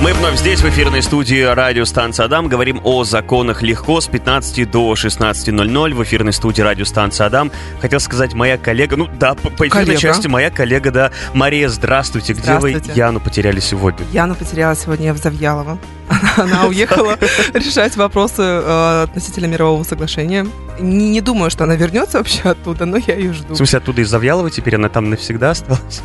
Мы 0.00 0.12
вновь 0.14 0.38
здесь, 0.38 0.60
в 0.60 0.68
эфирной 0.68 1.02
студии 1.02 1.42
радиостанции 1.42 2.24
Адам. 2.24 2.46
Говорим 2.46 2.80
о 2.84 3.02
законах 3.02 3.62
легко 3.62 4.00
с 4.00 4.06
15 4.06 4.70
до 4.70 4.92
16.00 4.92 5.94
в 5.94 6.02
эфирной 6.04 6.32
студии 6.32 6.62
радиостанции 6.62 7.24
Адам. 7.24 7.50
Хотел 7.80 7.98
сказать, 7.98 8.32
моя 8.32 8.58
коллега, 8.58 8.96
ну 8.96 9.08
да, 9.18 9.34
по, 9.34 9.50
по 9.50 9.66
эфирной 9.66 9.86
Коллега. 9.86 10.00
части 10.00 10.28
моя 10.28 10.50
коллега, 10.50 10.92
да. 10.92 11.10
Мария, 11.34 11.68
здравствуйте. 11.68 12.32
Где 12.32 12.58
вы 12.58 12.70
Здравствуйте. 12.70 12.92
Яну 12.96 13.18
потеряли 13.18 13.58
сегодня? 13.58 14.06
Яна 14.12 14.36
потеряла 14.36 14.76
сегодня 14.76 15.12
в 15.12 15.18
Завьялово. 15.18 15.78
Она 16.36 16.66
уехала 16.66 17.18
решать 17.52 17.96
вопросы 17.96 18.42
э, 18.42 19.02
относительно 19.02 19.46
мирового 19.46 19.82
соглашения. 19.82 20.46
Не, 20.78 21.10
не 21.10 21.20
думаю, 21.20 21.50
что 21.50 21.64
она 21.64 21.74
вернется 21.74 22.18
вообще 22.18 22.42
оттуда, 22.50 22.86
но 22.86 22.98
я 22.98 23.16
ее 23.16 23.32
жду. 23.32 23.54
В 23.54 23.56
смысле, 23.56 23.78
оттуда 23.78 24.00
из 24.00 24.08
Завьялова 24.08 24.48
теперь 24.48 24.76
она 24.76 24.88
там 24.88 25.10
навсегда 25.10 25.50
осталась? 25.50 26.02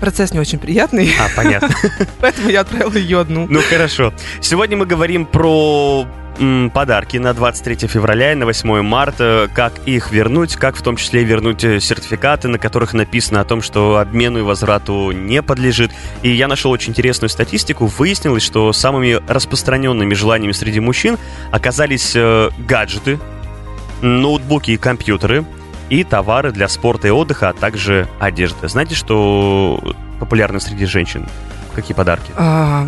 Процесс 0.00 0.32
не 0.32 0.40
очень 0.40 0.58
приятный, 0.58 1.10
А, 1.18 1.28
понятно. 1.34 1.70
поэтому 2.20 2.48
я 2.48 2.60
отправила 2.60 2.96
ее 2.96 3.20
одну. 3.20 3.46
Ну 3.48 3.60
хорошо. 3.62 4.12
Сегодня 4.40 4.76
мы 4.76 4.86
говорим 4.86 5.26
про 5.26 6.06
подарки 6.74 7.16
на 7.16 7.32
23 7.32 7.88
февраля 7.88 8.32
и 8.32 8.34
на 8.34 8.44
8 8.44 8.82
марта, 8.82 9.50
как 9.54 9.72
их 9.86 10.10
вернуть, 10.12 10.56
как 10.56 10.76
в 10.76 10.82
том 10.82 10.96
числе 10.96 11.24
вернуть 11.24 11.64
э, 11.64 11.80
сертификаты, 11.80 12.48
на 12.48 12.58
которых 12.58 12.92
написано 12.92 13.40
о 13.40 13.44
том, 13.44 13.62
что 13.62 13.96
обмену 13.96 14.40
и 14.40 14.42
возврату 14.42 15.12
не 15.12 15.42
подлежит. 15.42 15.92
И 16.22 16.30
я 16.30 16.46
нашел 16.46 16.70
очень 16.70 16.90
интересную 16.90 17.30
статистику. 17.30 17.86
Выяснилось, 17.86 18.42
что 18.42 18.70
самыми 18.74 19.18
распространенными 19.26 20.12
желаниями 20.12 20.52
среди 20.52 20.78
мужчин 20.78 21.16
оказались 21.52 22.12
э, 22.14 22.50
гаджеты, 22.58 23.18
ноутбуки 24.02 24.72
и 24.72 24.76
компьютеры, 24.76 25.46
и 25.90 26.04
товары 26.04 26.52
для 26.52 26.68
спорта 26.68 27.08
и 27.08 27.10
отдыха, 27.10 27.50
а 27.50 27.52
также 27.52 28.08
одежда. 28.18 28.68
Знаете, 28.68 28.94
что 28.94 29.94
популярно 30.20 30.60
среди 30.60 30.86
женщин? 30.86 31.26
Какие 31.74 31.94
подарки? 31.94 32.30
А, 32.36 32.86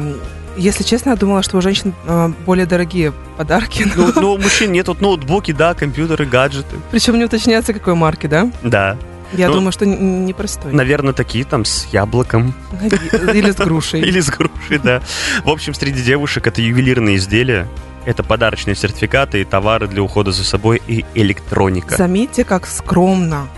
если 0.56 0.82
честно, 0.82 1.10
я 1.10 1.16
думала, 1.16 1.42
что 1.42 1.58
у 1.58 1.60
женщин 1.60 1.94
а, 2.06 2.32
более 2.46 2.66
дорогие 2.66 3.12
подарки. 3.36 3.86
Ну, 3.96 4.12
ну, 4.16 4.32
у 4.34 4.38
мужчин 4.38 4.72
нет, 4.72 4.88
вот 4.88 5.00
ноутбуки, 5.00 5.52
да, 5.52 5.74
компьютеры, 5.74 6.26
гаджеты. 6.26 6.76
Причем 6.90 7.18
не 7.18 7.24
уточняется, 7.24 7.72
какой 7.72 7.94
марки, 7.94 8.26
да? 8.26 8.50
Да. 8.62 8.96
Я 9.34 9.48
Ну, 9.48 9.54
думаю, 9.56 9.72
что 9.72 9.84
непростой. 9.84 10.72
Наверное, 10.72 11.12
такие 11.12 11.44
там 11.44 11.66
с 11.66 11.84
яблоком 11.92 12.54
Или 12.80 13.50
с 13.50 13.56
грушей. 13.56 14.00
или 14.08 14.20
с 14.20 14.30
грушей, 14.30 14.78
да. 14.78 15.02
В 15.44 15.50
общем, 15.50 15.74
среди 15.74 16.02
девушек 16.02 16.46
это 16.46 16.62
ювелирные 16.62 17.16
изделия, 17.16 17.68
это 18.08 18.22
подарочные 18.22 18.74
сертификаты 18.74 19.42
и 19.42 19.44
товары 19.44 19.86
для 19.86 20.02
ухода 20.02 20.32
за 20.32 20.42
собой 20.42 20.80
и 20.86 21.04
электроника. 21.14 21.94
Заметьте, 21.96 22.42
как 22.42 22.66
скромно. 22.66 23.48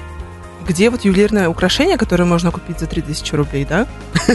Где 0.66 0.90
вот 0.90 1.04
ювелирное 1.04 1.48
украшение, 1.48 1.96
которое 1.96 2.24
можно 2.24 2.50
купить 2.50 2.80
за 2.80 2.86
3000 2.86 3.34
рублей, 3.36 3.64
да? 3.64 3.86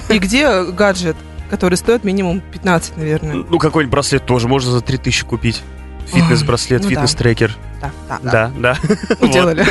И 0.10 0.18
где 0.20 0.64
гаджет, 0.64 1.18
который 1.50 1.76
стоит 1.76 2.06
минимум 2.06 2.40
15, 2.40 2.96
наверное. 2.96 3.36
Ну, 3.50 3.60
какой-нибудь 3.60 3.92
браслет 3.92 4.26
тоже 4.26 4.48
можно 4.48 4.72
за 4.72 4.80
3000 4.80 5.26
купить. 5.26 5.62
Фитнес-браслет, 6.08 6.84
ну 6.84 6.90
фитнес-трекер. 6.90 7.52
Да, 7.82 7.92
да, 8.08 8.20
да. 8.22 8.32
Да, 8.32 8.52
да. 8.58 8.78
Вот. 9.20 9.30
Уделали. 9.30 9.66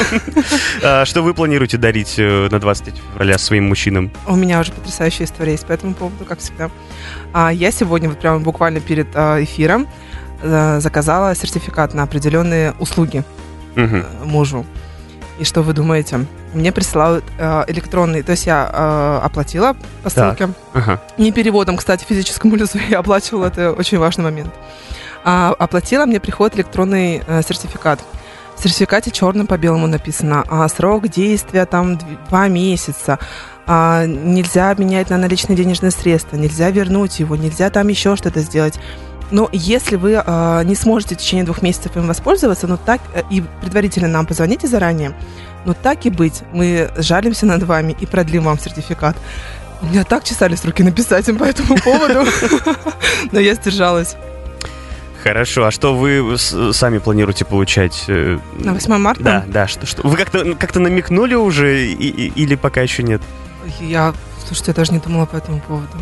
А, 0.82 1.04
Что 1.04 1.22
вы 1.22 1.32
планируете 1.32 1.78
дарить 1.78 2.14
э, 2.18 2.48
на 2.50 2.60
23 2.60 2.92
февраля 3.12 3.38
своим 3.38 3.68
мужчинам? 3.68 4.10
У 4.26 4.36
меня 4.36 4.60
уже 4.60 4.72
потрясающая 4.72 5.26
история 5.26 5.52
есть 5.52 5.66
по 5.66 5.72
этому 5.72 5.94
поводу, 5.94 6.24
как 6.24 6.40
всегда. 6.40 6.70
А, 7.32 7.52
Я 7.52 7.70
сегодня, 7.70 8.08
вот 8.08 8.18
прямо 8.18 8.40
буквально 8.40 8.80
перед 8.80 9.08
а, 9.14 9.42
эфиром, 9.42 9.86
заказала 10.80 11.34
сертификат 11.34 11.94
на 11.94 12.02
определенные 12.02 12.74
услуги 12.78 13.24
э, 13.76 14.02
мужу. 14.24 14.64
И 15.38 15.44
что 15.44 15.62
вы 15.62 15.72
думаете? 15.72 16.26
Мне 16.52 16.70
присылают 16.70 17.24
э, 17.38 17.64
электронный, 17.68 18.22
то 18.22 18.30
есть 18.32 18.46
я 18.46 18.70
э, 18.72 19.20
оплатила 19.26 19.74
по 20.04 20.10
Так. 20.10 20.38
ссылке. 20.38 20.52
Ага. 20.72 21.00
Не 21.18 21.32
переводом, 21.32 21.76
кстати, 21.76 22.04
физическому 22.04 22.54
лицу 22.60 22.78
я 22.88 23.00
оплачивала, 23.00 23.46
это 23.46 23.72
очень 23.72 23.98
важный 23.98 24.22
момент. 24.24 24.54
А, 25.24 25.54
оплатила, 25.58 26.06
мне 26.06 26.20
приходит 26.20 26.56
электронный 26.56 27.22
э, 27.26 27.42
сертификат. 27.42 28.00
В 28.56 28.62
сертификате 28.62 29.10
черным 29.10 29.48
по 29.48 29.58
белому 29.58 29.88
написано, 29.88 30.44
а 30.48 30.68
срок 30.68 31.08
действия 31.08 31.66
там 31.66 31.94
дв- 31.94 32.28
два 32.28 32.46
месяца, 32.46 33.18
а, 33.66 34.06
нельзя 34.06 34.70
обменять 34.70 35.10
на 35.10 35.16
наличные 35.18 35.56
денежные 35.56 35.90
средства, 35.90 36.36
нельзя 36.36 36.70
вернуть 36.70 37.18
его, 37.18 37.34
нельзя 37.34 37.70
там 37.70 37.88
еще 37.88 38.14
что-то 38.14 38.38
сделать. 38.40 38.78
Но 39.30 39.48
если 39.52 39.96
вы 39.96 40.14
а, 40.24 40.62
не 40.62 40.74
сможете 40.74 41.14
в 41.14 41.18
течение 41.18 41.44
двух 41.44 41.62
месяцев 41.62 41.96
им 41.96 42.06
воспользоваться, 42.06 42.66
ну 42.66 42.76
так 42.76 43.00
э, 43.14 43.22
и 43.30 43.42
предварительно 43.60 44.06
нам 44.08 44.26
позвоните 44.26 44.66
заранее, 44.68 45.12
ну 45.64 45.74
так 45.74 46.04
и 46.06 46.10
быть, 46.10 46.42
мы 46.52 46.90
жалимся 46.96 47.46
над 47.46 47.62
вами 47.62 47.96
и 47.98 48.06
продлим 48.06 48.44
вам 48.44 48.58
сертификат. 48.58 49.16
У 49.82 49.86
меня 49.86 50.04
так 50.04 50.24
чесались 50.24 50.64
руки 50.64 50.82
написать 50.82 51.28
им 51.28 51.36
по 51.36 51.44
этому 51.44 51.76
поводу, 51.78 52.24
но 53.32 53.40
я 53.40 53.54
сдержалась. 53.54 54.16
Хорошо, 55.22 55.64
а 55.64 55.70
что 55.70 55.94
вы 55.96 56.36
сами 56.38 56.98
планируете 56.98 57.44
получать? 57.46 58.04
э, 58.08 58.38
На 58.58 58.74
8 58.74 58.98
марта 58.98 59.22
Да, 59.22 59.44
да, 59.46 59.66
что, 59.66 59.86
что? 59.86 60.06
Вы 60.06 60.16
как-то 60.16 60.54
как 60.54 60.74
намекнули 60.74 61.34
уже 61.34 61.86
и- 61.86 61.94
и- 61.94 62.28
или 62.42 62.54
пока 62.56 62.82
еще 62.82 63.02
нет? 63.02 63.22
я, 63.80 64.12
слушайте, 64.46 64.72
я 64.72 64.74
даже 64.74 64.92
не 64.92 64.98
думала 64.98 65.24
по 65.24 65.36
этому 65.36 65.60
поводу. 65.60 65.96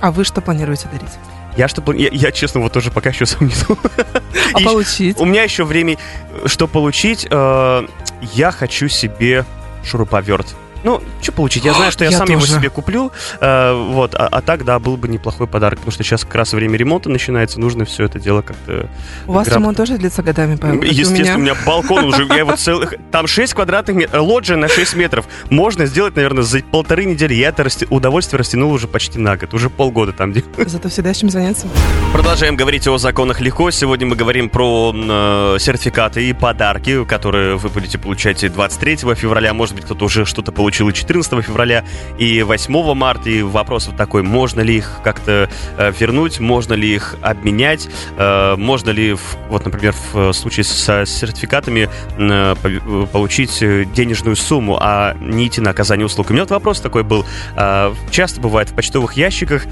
А 0.00 0.10
вы 0.10 0.24
что 0.24 0.40
планируете 0.40 0.88
дарить? 0.90 1.12
Я 1.58 1.66
что 1.66 1.82
я, 1.92 2.08
я, 2.12 2.30
честно, 2.30 2.60
вот 2.60 2.72
тоже 2.72 2.92
пока 2.92 3.10
еще 3.10 3.26
сам 3.26 3.48
не 3.48 3.54
думал. 3.66 3.80
А 4.54 4.60
получить? 4.60 5.18
У 5.18 5.24
меня 5.24 5.42
еще 5.42 5.64
время, 5.64 5.98
что 6.46 6.68
получить. 6.68 7.26
э, 7.28 7.86
я 8.32 8.52
хочу 8.52 8.86
себе 8.88 9.44
шуруповерт. 9.82 10.54
Ну, 10.84 11.02
что 11.20 11.32
получить? 11.32 11.64
Я 11.64 11.74
знаю, 11.74 11.90
что 11.92 12.04
я, 12.04 12.10
Я 12.10 12.18
сам 12.18 12.28
его 12.28 12.40
тоже. 12.40 12.54
себе 12.54 12.70
куплю. 12.70 13.10
э, 13.40 13.72
вот, 13.90 14.14
а, 14.14 14.28
а 14.30 14.40
так, 14.40 14.64
да, 14.64 14.78
был 14.78 14.96
бы 14.96 15.08
неплохой 15.08 15.46
подарок, 15.46 15.80
потому 15.80 15.92
что 15.92 16.04
сейчас 16.04 16.24
как 16.24 16.34
раз 16.36 16.52
время 16.52 16.76
ремонта 16.78 17.08
начинается, 17.10 17.58
нужно 17.60 17.84
все 17.84 18.04
это 18.04 18.18
дело 18.20 18.42
как-то 18.42 18.88
У 19.26 19.32
вас 19.32 19.46
граб- 19.46 19.58
ремонт 19.58 19.76
тоже 19.76 19.98
длится 19.98 20.22
годами, 20.22 20.56
Павел? 20.56 20.76
и 20.82 20.86
у 20.86 20.90
Естественно, 20.90 21.34
у 21.34 21.38
меня? 21.38 21.52
меня 21.52 21.54
балкон 21.66 22.04
уже, 22.04 22.24
я 22.26 22.36
его 22.36 22.54
целых... 22.56 22.94
Там 23.10 23.26
6 23.26 23.54
квадратных 23.54 23.96
метров, 23.96 24.22
лоджия 24.22 24.56
на 24.56 24.68
6 24.68 24.94
метров. 24.94 25.26
Можно 25.50 25.86
сделать, 25.86 26.14
наверное, 26.14 26.42
за 26.44 26.60
полторы 26.60 27.04
недели. 27.06 27.34
Я 27.34 27.48
это 27.48 27.64
расти- 27.64 27.86
удовольствие 27.90 28.38
растянул 28.38 28.72
уже 28.72 28.86
почти 28.86 29.18
на 29.18 29.36
год. 29.36 29.52
Уже 29.54 29.70
полгода 29.70 30.12
там 30.12 30.32
делаю. 30.32 30.50
Зато 30.68 30.88
всегда 30.88 31.12
чем 31.12 31.28
заняться. 31.30 31.66
Продолжаем 32.12 32.54
говорить 32.56 32.86
о 32.86 32.96
законах 32.98 33.40
легко. 33.40 33.70
Сегодня 33.72 34.06
мы 34.06 34.14
говорим 34.16 34.48
про 34.48 34.94
э, 34.94 35.56
сертификаты 35.58 36.28
и 36.28 36.32
подарки, 36.32 37.04
которые 37.04 37.56
вы 37.56 37.68
будете 37.68 37.98
получать 37.98 38.44
и 38.44 38.48
23 38.48 38.96
февраля. 39.16 39.52
Может 39.54 39.74
быть, 39.74 39.84
кто-то 39.84 40.04
уже 40.04 40.24
что-то 40.24 40.52
получил 40.52 40.67
и 40.68 40.92
14 40.92 41.44
февраля, 41.44 41.84
и 42.18 42.42
8 42.42 42.94
марта. 42.94 43.30
И 43.30 43.42
вопрос 43.42 43.86
вот 43.86 43.96
такой, 43.96 44.22
можно 44.22 44.60
ли 44.60 44.76
их 44.78 44.90
как-то 45.04 45.48
э, 45.76 45.92
вернуть, 45.98 46.40
можно 46.40 46.74
ли 46.74 46.94
их 46.94 47.16
обменять, 47.22 47.88
э, 48.16 48.56
можно 48.56 48.90
ли, 48.90 49.16
вот, 49.48 49.64
например, 49.64 49.94
в 50.12 50.32
случае 50.32 50.64
со 50.64 51.04
сертификатами 51.06 51.88
э, 52.18 52.54
по- 52.62 53.06
получить 53.06 53.62
э, 53.62 53.84
денежную 53.94 54.36
сумму, 54.36 54.78
а 54.80 55.14
не 55.20 55.46
идти 55.48 55.60
на 55.60 55.70
оказание 55.70 56.06
услуг. 56.06 56.30
У 56.30 56.32
меня 56.32 56.42
вот 56.42 56.50
вопрос 56.50 56.80
такой 56.80 57.02
был. 57.02 57.24
Э, 57.56 57.92
Часто 58.10 58.40
бывает 58.40 58.70
в 58.70 58.74
почтовых 58.74 59.14
ящиках 59.14 59.66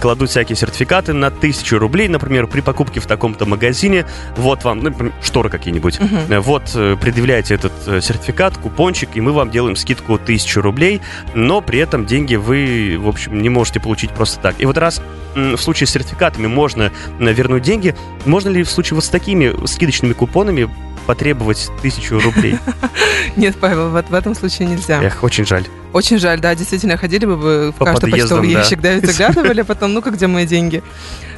кладут 0.00 0.30
всякие 0.30 0.56
сертификаты 0.56 1.12
на 1.12 1.30
тысячу 1.30 1.78
рублей, 1.78 2.08
например, 2.08 2.46
при 2.48 2.60
покупке 2.60 2.98
в 3.00 3.06
таком-то 3.06 3.46
магазине. 3.46 4.06
Вот 4.36 4.64
вам, 4.64 4.78
ну, 4.78 4.84
например, 4.90 5.12
шторы 5.22 5.50
какие-нибудь. 5.50 5.98
Э, 6.28 6.40
Вот, 6.40 6.70
э, 6.74 6.96
предъявляете 7.00 7.54
этот 7.54 7.72
э, 7.86 8.00
сертификат, 8.00 8.56
купончик, 8.58 9.10
и 9.14 9.20
мы 9.20 9.32
вам 9.32 9.50
делаем 9.50 9.76
скидку 9.76 10.14
1000 10.14 10.37
рублей, 10.60 11.00
но 11.34 11.60
при 11.60 11.78
этом 11.78 12.06
деньги 12.06 12.36
вы, 12.36 12.96
в 12.98 13.08
общем, 13.08 13.40
не 13.40 13.48
можете 13.48 13.80
получить 13.80 14.10
просто 14.10 14.40
так. 14.40 14.56
И 14.58 14.66
вот 14.66 14.78
раз 14.78 15.00
в 15.34 15.56
случае 15.58 15.86
с 15.86 15.90
сертификатами 15.90 16.46
можно 16.46 16.92
э, 17.20 17.32
вернуть 17.32 17.62
деньги, 17.62 17.94
можно 18.24 18.48
ли 18.48 18.62
в 18.62 18.70
случае 18.70 18.96
вот 18.96 19.04
с 19.04 19.08
такими 19.08 19.66
скидочными 19.66 20.12
купонами 20.12 20.68
потребовать 21.06 21.68
тысячу 21.82 22.18
рублей? 22.20 22.58
Нет, 23.36 23.56
Павел, 23.60 23.90
вот 23.90 24.08
в 24.08 24.14
этом 24.14 24.34
случае 24.34 24.68
нельзя. 24.68 25.02
Эх, 25.02 25.22
очень 25.22 25.46
жаль. 25.46 25.66
Очень 25.92 26.18
жаль, 26.18 26.40
да, 26.40 26.54
действительно, 26.54 26.96
ходили 26.96 27.24
бы 27.24 27.36
вы 27.36 27.70
в 27.70 27.74
По 27.76 27.86
каждый 27.86 28.10
подъездам, 28.10 28.38
почтовый 28.40 28.54
да. 28.54 28.60
ящик, 28.60 28.80
да, 28.80 28.94
и 28.96 29.06
заглядывали, 29.06 29.60
а 29.62 29.64
потом, 29.64 29.94
ну-ка, 29.94 30.10
где 30.10 30.26
мои 30.26 30.46
деньги? 30.46 30.82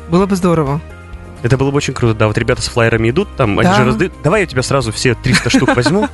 Было 0.09 0.27
бы 0.27 0.35
здорово. 0.37 0.81
Это 1.43 1.57
было 1.57 1.71
бы 1.71 1.79
очень 1.79 1.95
круто, 1.95 2.15
да. 2.15 2.27
Вот 2.27 2.37
ребята 2.39 2.63
с 2.63 2.69
флайерами 2.69 3.11
идут, 3.11 3.29
там, 3.37 3.59
они 3.59 3.69
Да. 3.69 3.77
же 3.77 3.85
раздают. 3.85 4.13
Давай 4.23 4.43
я 4.43 4.47
у 4.47 4.51
тебя 4.51 4.63
сразу 4.63 4.93
все 4.93 5.15
300 5.15 5.51
штук 5.51 5.75
возьму. 5.77 6.09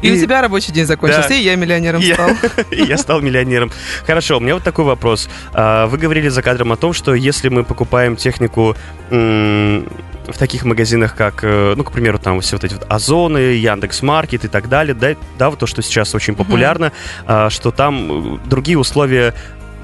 И, 0.00 0.10
у 0.10 0.16
тебя 0.16 0.40
рабочий 0.40 0.72
день 0.72 0.86
закончился, 0.86 1.34
и 1.34 1.42
я 1.42 1.54
миллионером 1.56 2.02
стал. 2.02 2.30
Я 2.70 2.96
стал 2.96 3.20
миллионером. 3.20 3.70
Хорошо, 4.06 4.38
у 4.38 4.40
меня 4.40 4.54
вот 4.54 4.62
такой 4.62 4.84
вопрос. 4.84 5.28
А, 5.52 5.86
Вы 5.86 5.98
говорили 5.98 6.28
за 6.28 6.42
кадром 6.42 6.72
о 6.72 6.76
том, 6.76 6.92
что 6.92 7.14
если 7.14 7.48
мы 7.48 7.64
покупаем 7.64 8.16
технику 8.16 8.76
в 9.10 10.38
таких 10.38 10.64
магазинах, 10.64 11.14
как, 11.16 11.42
э, 11.42 11.74
ну, 11.76 11.84
к 11.84 11.92
примеру, 11.92 12.18
там 12.18 12.40
все 12.40 12.56
вот 12.56 12.64
эти 12.64 12.74
вот 12.74 12.86
Озоны, 12.88 13.38
Яндекс 13.56 14.02
Маркет 14.02 14.44
и 14.44 14.48
так 14.48 14.68
далее, 14.68 14.94
да, 14.94 15.16
да, 15.38 15.50
вот 15.50 15.58
то, 15.58 15.66
что 15.66 15.82
сейчас 15.82 16.14
очень 16.14 16.34
популярно, 16.34 16.92
а, 17.26 17.50
что 17.50 17.72
там 17.72 18.36
э, 18.36 18.38
другие 18.46 18.78
условия 18.78 19.34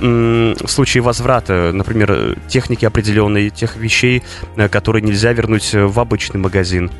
в 0.00 0.68
случае 0.68 1.02
возврата, 1.02 1.70
например, 1.72 2.36
техники 2.48 2.84
определенной, 2.84 3.50
тех 3.50 3.76
вещей, 3.76 4.22
э, 4.56 4.68
которые 4.68 5.02
нельзя 5.02 5.32
вернуть 5.32 5.74
э, 5.74 5.84
в 5.84 5.98
обычный 5.98 6.38
магазин. 6.38 6.90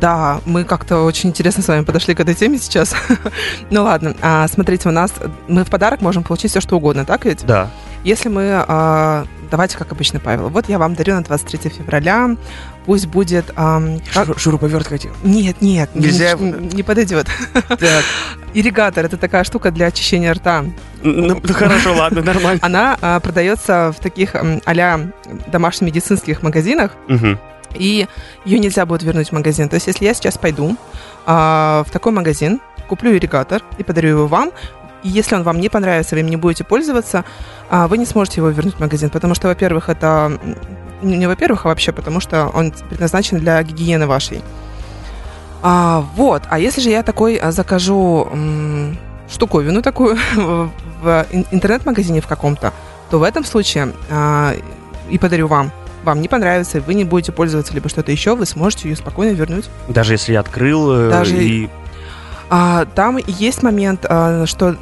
Да, 0.00 0.40
мы 0.44 0.64
как-то 0.64 1.02
очень 1.02 1.30
интересно 1.30 1.62
с 1.62 1.68
вами 1.68 1.84
подошли 1.84 2.14
к 2.14 2.20
этой 2.20 2.34
теме 2.34 2.58
сейчас. 2.58 2.94
ну 3.70 3.84
ладно, 3.84 4.14
а, 4.20 4.46
смотрите, 4.48 4.88
у 4.88 4.92
нас 4.92 5.12
мы 5.48 5.64
в 5.64 5.70
подарок 5.70 6.02
можем 6.02 6.22
получить 6.22 6.50
все, 6.50 6.60
что 6.60 6.76
угодно, 6.76 7.04
так 7.04 7.24
ведь? 7.24 7.46
Да. 7.46 7.70
Если 8.04 8.28
мы, 8.28 8.64
а, 8.68 9.24
давайте 9.50 9.78
как 9.78 9.92
обычно, 9.92 10.20
Павел, 10.20 10.48
вот 10.48 10.68
я 10.68 10.78
вам 10.78 10.94
дарю 10.94 11.14
на 11.14 11.22
23 11.22 11.70
февраля, 11.70 12.36
пусть 12.86 13.06
будет... 13.06 13.52
А, 13.56 13.82
как... 14.14 14.38
Шуруповерт 14.38 14.86
хотел. 14.86 15.12
Нет, 15.22 15.60
нет, 15.60 15.90
Нельзя... 15.94 16.34
не, 16.34 16.52
не 16.74 16.82
подойдет. 16.82 17.26
Так. 17.68 18.04
Ирригатор, 18.54 19.04
это 19.04 19.16
такая 19.16 19.44
штука 19.44 19.70
для 19.70 19.86
очищения 19.86 20.32
рта. 20.32 20.64
Ну, 21.02 21.40
ну 21.42 21.54
хорошо, 21.54 21.94
ладно, 21.94 22.22
нормально. 22.22 22.60
Она 22.62 22.96
а, 23.00 23.20
продается 23.20 23.92
в 23.96 24.00
таких 24.00 24.34
а 24.34 25.00
домашних 25.52 25.88
медицинских 25.88 26.42
магазинах. 26.42 26.92
Угу 27.08 27.38
и 27.74 28.06
ее 28.44 28.58
нельзя 28.58 28.86
будет 28.86 29.02
вернуть 29.02 29.28
в 29.28 29.32
магазин. 29.32 29.68
То 29.68 29.74
есть, 29.74 29.86
если 29.86 30.04
я 30.04 30.14
сейчас 30.14 30.38
пойду 30.38 30.76
а, 31.26 31.84
в 31.86 31.90
такой 31.90 32.12
магазин, 32.12 32.60
куплю 32.88 33.14
ирригатор 33.14 33.62
и 33.76 33.82
подарю 33.82 34.10
его 34.10 34.26
вам, 34.26 34.50
и 35.02 35.08
если 35.08 35.34
он 35.34 35.42
вам 35.42 35.60
не 35.60 35.68
понравится, 35.68 36.14
вы 36.14 36.22
им 36.22 36.28
не 36.28 36.36
будете 36.36 36.64
пользоваться, 36.64 37.24
а, 37.68 37.86
вы 37.88 37.98
не 37.98 38.06
сможете 38.06 38.40
его 38.40 38.48
вернуть 38.48 38.74
в 38.74 38.80
магазин, 38.80 39.10
потому 39.10 39.34
что, 39.34 39.48
во-первых, 39.48 39.88
это 39.88 40.38
не 41.02 41.26
во-первых, 41.26 41.64
а 41.64 41.68
вообще 41.68 41.92
потому, 41.92 42.20
что 42.20 42.48
он 42.48 42.72
предназначен 42.88 43.38
для 43.38 43.62
гигиены 43.62 44.06
вашей. 44.06 44.42
А, 45.62 46.04
вот. 46.14 46.42
А 46.48 46.58
если 46.58 46.80
же 46.80 46.90
я 46.90 47.02
такой 47.02 47.36
а, 47.36 47.52
закажу 47.52 48.28
м, 48.32 48.96
штуковину 49.28 49.82
такую 49.82 50.16
в 51.02 51.26
интернет-магазине 51.50 52.20
в 52.20 52.26
каком-то, 52.26 52.72
то 53.10 53.18
в 53.18 53.22
этом 53.22 53.44
случае 53.44 53.92
а, 54.10 54.54
и 55.08 55.18
подарю 55.18 55.48
вам 55.48 55.72
вам 56.06 56.20
не 56.20 56.28
понравится, 56.28 56.80
вы 56.80 56.94
не 56.94 57.04
будете 57.04 57.32
пользоваться 57.32 57.74
либо 57.74 57.88
что-то 57.88 58.12
еще, 58.12 58.36
вы 58.36 58.46
сможете 58.46 58.88
ее 58.88 58.96
спокойно 58.96 59.34
вернуть. 59.34 59.68
Даже 59.88 60.14
если 60.14 60.32
я 60.32 60.40
открыл 60.40 60.92
э, 60.92 61.10
Даже... 61.10 61.36
и... 61.36 61.68
А, 62.48 62.86
там 62.94 63.18
есть 63.26 63.64
момент, 63.64 64.06
а, 64.08 64.46
что 64.46 64.76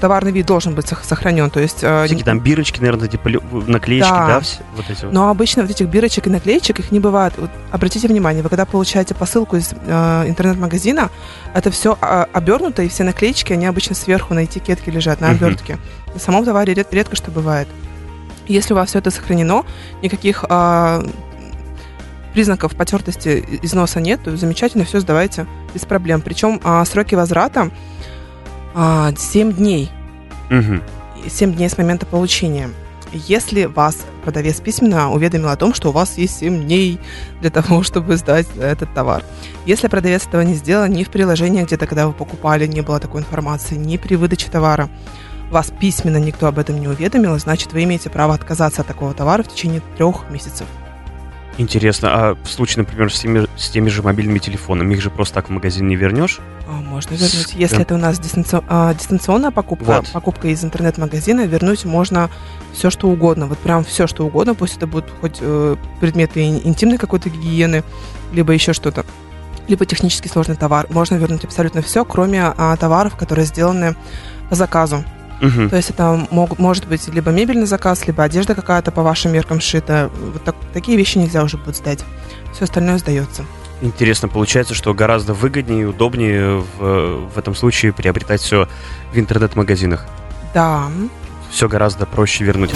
товарный 0.00 0.32
вид 0.32 0.46
должен 0.46 0.74
быть 0.74 0.86
сохранен, 0.86 1.50
то 1.50 1.60
есть... 1.60 1.80
А, 1.82 2.06
Всякие 2.06 2.24
там 2.24 2.40
бирочки, 2.40 2.80
наверное, 2.80 3.08
типа 3.08 3.28
наклеечки, 3.66 4.08
да, 4.08 4.26
да 4.26 4.40
все, 4.40 4.58
вот 4.74 4.90
эти 4.90 5.04
вот. 5.04 5.12
Но 5.12 5.28
обычно 5.28 5.62
вот 5.62 5.70
этих 5.70 5.86
бирочек 5.86 6.26
и 6.26 6.30
наклеечек 6.30 6.78
их 6.80 6.92
не 6.92 7.00
бывает. 7.00 7.34
Вот, 7.36 7.50
обратите 7.70 8.08
внимание, 8.08 8.42
вы 8.42 8.48
когда 8.48 8.64
получаете 8.64 9.14
посылку 9.14 9.56
из 9.56 9.72
э, 9.72 10.24
интернет-магазина, 10.28 11.10
это 11.54 11.70
все 11.70 11.98
э, 12.00 12.26
обернуто, 12.32 12.82
и 12.82 12.88
все 12.88 13.04
наклеечки, 13.04 13.52
они 13.52 13.66
обычно 13.66 13.94
сверху 13.94 14.34
на 14.34 14.44
этикетке 14.44 14.90
лежат, 14.90 15.20
на 15.20 15.30
обертке. 15.30 15.74
Uh-huh. 15.74 16.14
На 16.14 16.20
самом 16.20 16.44
товаре 16.44 16.74
ред, 16.74 16.88
редко 16.92 17.16
что 17.16 17.30
бывает. 17.30 17.68
Если 18.46 18.72
у 18.72 18.76
вас 18.76 18.90
все 18.90 19.00
это 19.00 19.10
сохранено, 19.10 19.64
никаких 20.02 20.44
а, 20.48 21.04
признаков 22.32 22.76
потертости 22.76 23.44
износа 23.62 23.98
нет, 23.98 24.20
то 24.22 24.36
замечательно, 24.36 24.84
все 24.84 25.00
сдавайте 25.00 25.46
без 25.74 25.84
проблем. 25.84 26.20
Причем 26.20 26.60
а, 26.62 26.84
сроки 26.84 27.14
возврата 27.14 27.70
а, 28.76 29.12
7 29.16 29.52
дней. 29.52 29.90
Угу. 30.50 31.28
7 31.28 31.54
дней 31.54 31.68
с 31.68 31.78
момента 31.78 32.04
получения. 32.04 32.68
Если 33.12 33.64
вас 33.64 34.04
продавец 34.22 34.60
письменно 34.60 35.10
уведомил 35.10 35.48
о 35.48 35.56
том, 35.56 35.72
что 35.72 35.88
у 35.88 35.92
вас 35.92 36.18
есть 36.18 36.38
7 36.38 36.64
дней 36.64 37.00
для 37.40 37.50
того, 37.50 37.82
чтобы 37.84 38.16
сдать 38.18 38.46
этот 38.60 38.92
товар. 38.92 39.24
Если 39.64 39.88
продавец 39.88 40.26
этого 40.26 40.42
не 40.42 40.54
сделал, 40.54 40.86
ни 40.86 41.04
в 41.04 41.10
приложении 41.10 41.62
где-то, 41.62 41.86
когда 41.86 42.06
вы 42.06 42.12
покупали, 42.12 42.66
не 42.66 42.82
было 42.82 43.00
такой 43.00 43.22
информации, 43.22 43.76
ни 43.76 43.96
при 43.96 44.14
выдаче 44.16 44.50
товара, 44.50 44.90
вас 45.50 45.72
письменно 45.80 46.18
никто 46.18 46.46
об 46.46 46.58
этом 46.58 46.78
не 46.78 46.88
уведомил, 46.88 47.38
значит, 47.38 47.72
вы 47.72 47.84
имеете 47.84 48.10
право 48.10 48.34
отказаться 48.34 48.82
от 48.82 48.88
такого 48.88 49.14
товара 49.14 49.42
в 49.42 49.48
течение 49.48 49.80
трех 49.96 50.28
месяцев. 50.28 50.66
Интересно, 51.58 52.08
а 52.12 52.34
в 52.34 52.48
случае, 52.48 52.84
например, 52.84 53.12
с 53.12 53.18
теми, 53.18 53.46
с 53.56 53.70
теми 53.70 53.88
же 53.88 54.02
мобильными 54.02 54.38
телефонами, 54.38 54.94
их 54.94 55.00
же 55.00 55.08
просто 55.08 55.36
так 55.36 55.48
в 55.48 55.52
магазин 55.52 55.88
не 55.88 55.96
вернешь? 55.96 56.38
А, 56.68 56.72
можно 56.72 57.14
вернуть. 57.14 57.54
Если 57.54 57.80
это 57.80 57.94
у 57.94 57.98
нас 57.98 58.18
дистанци... 58.18 58.60
а, 58.68 58.92
дистанционная 58.92 59.50
покупка, 59.50 59.84
вот. 59.84 60.12
покупка 60.12 60.48
из 60.48 60.62
интернет-магазина, 60.62 61.46
вернуть 61.46 61.86
можно 61.86 62.30
все, 62.74 62.90
что 62.90 63.08
угодно. 63.08 63.46
Вот 63.46 63.58
прям 63.58 63.84
все, 63.84 64.06
что 64.06 64.26
угодно. 64.26 64.54
Пусть 64.54 64.76
это 64.76 64.86
будут 64.86 65.10
хоть 65.20 65.38
э, 65.40 65.76
предметы 66.00 66.46
интимной 66.46 66.98
какой-то 66.98 67.30
гигиены, 67.30 67.84
либо 68.32 68.52
еще 68.52 68.74
что-то. 68.74 69.06
Либо 69.66 69.86
технически 69.86 70.28
сложный 70.28 70.56
товар. 70.56 70.86
Можно 70.90 71.14
вернуть 71.14 71.44
абсолютно 71.44 71.80
все, 71.80 72.04
кроме 72.04 72.42
а, 72.42 72.76
товаров, 72.76 73.16
которые 73.16 73.46
сделаны 73.46 73.96
по 74.50 74.54
заказу. 74.54 75.04
Угу. 75.40 75.68
То 75.68 75.76
есть 75.76 75.90
это 75.90 76.26
мог, 76.30 76.58
может 76.58 76.86
быть 76.86 77.06
либо 77.08 77.30
мебельный 77.30 77.66
заказ, 77.66 78.06
либо 78.06 78.22
одежда 78.22 78.54
какая-то 78.54 78.90
по 78.90 79.02
вашим 79.02 79.32
меркам 79.32 79.60
шита. 79.60 80.10
Вот 80.32 80.42
так, 80.44 80.56
такие 80.72 80.96
вещи 80.96 81.18
нельзя 81.18 81.42
уже 81.42 81.56
будет 81.56 81.76
сдать. 81.76 82.04
Все 82.52 82.64
остальное 82.64 82.98
сдается. 82.98 83.44
Интересно, 83.82 84.28
получается, 84.28 84.74
что 84.74 84.94
гораздо 84.94 85.34
выгоднее 85.34 85.82
и 85.82 85.84
удобнее 85.84 86.64
в, 86.78 87.28
в 87.34 87.38
этом 87.38 87.54
случае 87.54 87.92
приобретать 87.92 88.40
все 88.40 88.68
в 89.12 89.18
интернет-магазинах. 89.18 90.06
Да. 90.54 90.88
Все 91.50 91.68
гораздо 91.68 92.06
проще 92.06 92.44
вернуть. 92.44 92.72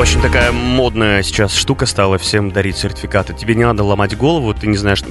Очень 0.00 0.22
такая 0.22 0.50
модная 0.50 1.22
сейчас 1.22 1.54
штука 1.54 1.84
стала 1.84 2.16
всем 2.16 2.50
дарить 2.50 2.78
сертификаты. 2.78 3.34
Тебе 3.34 3.54
не 3.54 3.64
надо 3.64 3.84
ломать 3.84 4.16
голову, 4.16 4.54
ты 4.54 4.66
не 4.66 4.78
знаешь, 4.78 5.02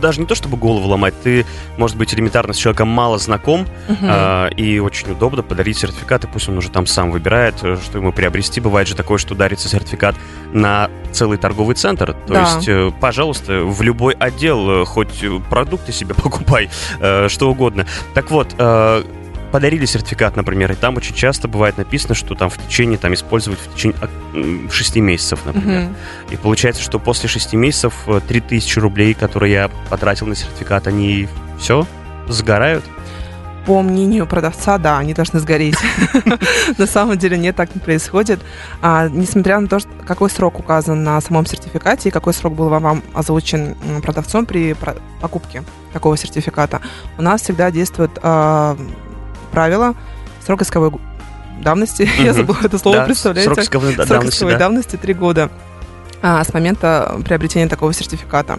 даже 0.00 0.22
не 0.22 0.26
то 0.26 0.34
чтобы 0.34 0.56
голову 0.56 0.88
ломать, 0.88 1.12
ты, 1.22 1.44
может 1.76 1.98
быть, 1.98 2.14
элементарно 2.14 2.54
с 2.54 2.56
человеком 2.56 2.88
мало 2.88 3.18
знаком, 3.18 3.66
uh-huh. 3.88 3.96
а, 4.00 4.48
и 4.48 4.78
очень 4.78 5.12
удобно 5.12 5.42
подарить 5.42 5.76
сертификаты, 5.76 6.28
пусть 6.28 6.48
он 6.48 6.56
уже 6.56 6.70
там 6.70 6.86
сам 6.86 7.10
выбирает, 7.10 7.56
э, 7.62 7.76
что 7.76 7.98
ему 7.98 8.10
приобрести. 8.10 8.62
Бывает 8.62 8.88
же 8.88 8.96
такое, 8.96 9.18
что 9.18 9.34
дарится 9.34 9.68
сертификат 9.68 10.16
на 10.54 10.88
целый 11.12 11.36
торговый 11.36 11.76
центр. 11.76 12.14
То 12.14 12.32
да. 12.32 12.54
есть, 12.54 12.68
э, 12.68 12.90
пожалуйста, 13.02 13.64
в 13.64 13.82
любой 13.82 14.14
отдел, 14.14 14.82
э, 14.82 14.84
хоть 14.86 15.22
продукты 15.50 15.92
себе 15.92 16.14
покупай, 16.16 16.70
что 17.28 17.50
угодно. 17.50 17.86
Так 18.14 18.30
вот, 18.30 18.54
подарили 19.50 19.86
сертификат, 19.86 20.36
например, 20.36 20.72
и 20.72 20.74
там 20.74 20.96
очень 20.96 21.14
часто 21.14 21.48
бывает 21.48 21.78
написано, 21.78 22.14
что 22.14 22.34
там 22.34 22.50
в 22.50 22.58
течение, 22.58 22.98
там 22.98 23.14
использовать 23.14 23.58
в 23.58 23.74
течение 23.74 23.98
6 24.70 24.96
месяцев, 24.96 25.40
например. 25.44 25.82
Uh-huh. 25.82 25.94
И 26.30 26.36
получается, 26.36 26.82
что 26.82 26.98
после 26.98 27.28
6 27.28 27.54
месяцев 27.54 27.94
3000 28.28 28.78
э, 28.78 28.80
рублей, 28.80 29.14
которые 29.14 29.52
я 29.52 29.70
потратил 29.88 30.26
на 30.26 30.34
сертификат, 30.34 30.86
они 30.86 31.28
все 31.58 31.86
сгорают? 32.28 32.84
По 33.66 33.82
мнению 33.82 34.26
продавца, 34.26 34.78
да, 34.78 34.98
они 34.98 35.12
должны 35.12 35.40
сгореть. 35.40 35.76
На 36.78 36.86
самом 36.86 37.18
деле 37.18 37.36
нет, 37.36 37.54
так 37.54 37.74
не 37.74 37.80
происходит. 37.80 38.40
А, 38.80 39.08
несмотря 39.10 39.60
на 39.60 39.68
то, 39.68 39.78
что, 39.78 39.90
какой 40.06 40.30
срок 40.30 40.58
указан 40.58 41.04
на 41.04 41.20
самом 41.20 41.44
сертификате 41.44 42.08
и 42.08 42.12
какой 42.12 42.32
срок 42.32 42.54
был 42.54 42.70
вам 42.70 43.02
озвучен 43.12 43.76
продавцом 44.02 44.46
при 44.46 44.74
покупке 45.20 45.64
такого 45.92 46.16
сертификата, 46.16 46.80
у 47.18 47.22
нас 47.22 47.42
всегда 47.42 47.70
действует 47.70 48.10
а, 48.22 48.74
правило 49.48 49.94
срок 50.44 50.62
исковой 50.62 50.92
давности. 51.60 52.02
Угу. 52.02 52.10
Я 52.22 52.32
забыла 52.32 52.58
это 52.62 52.78
слово, 52.78 52.98
да, 52.98 53.04
представляете? 53.04 53.54
Срок 53.54 53.64
исковой, 53.64 53.94
срок 53.94 54.08
давности, 54.08 54.36
исковой 54.36 54.52
да. 54.54 54.58
давности 54.58 54.96
3 54.96 55.14
года 55.14 55.50
а, 56.22 56.42
с 56.42 56.52
момента 56.52 57.20
приобретения 57.24 57.68
такого 57.68 57.92
сертификата. 57.92 58.58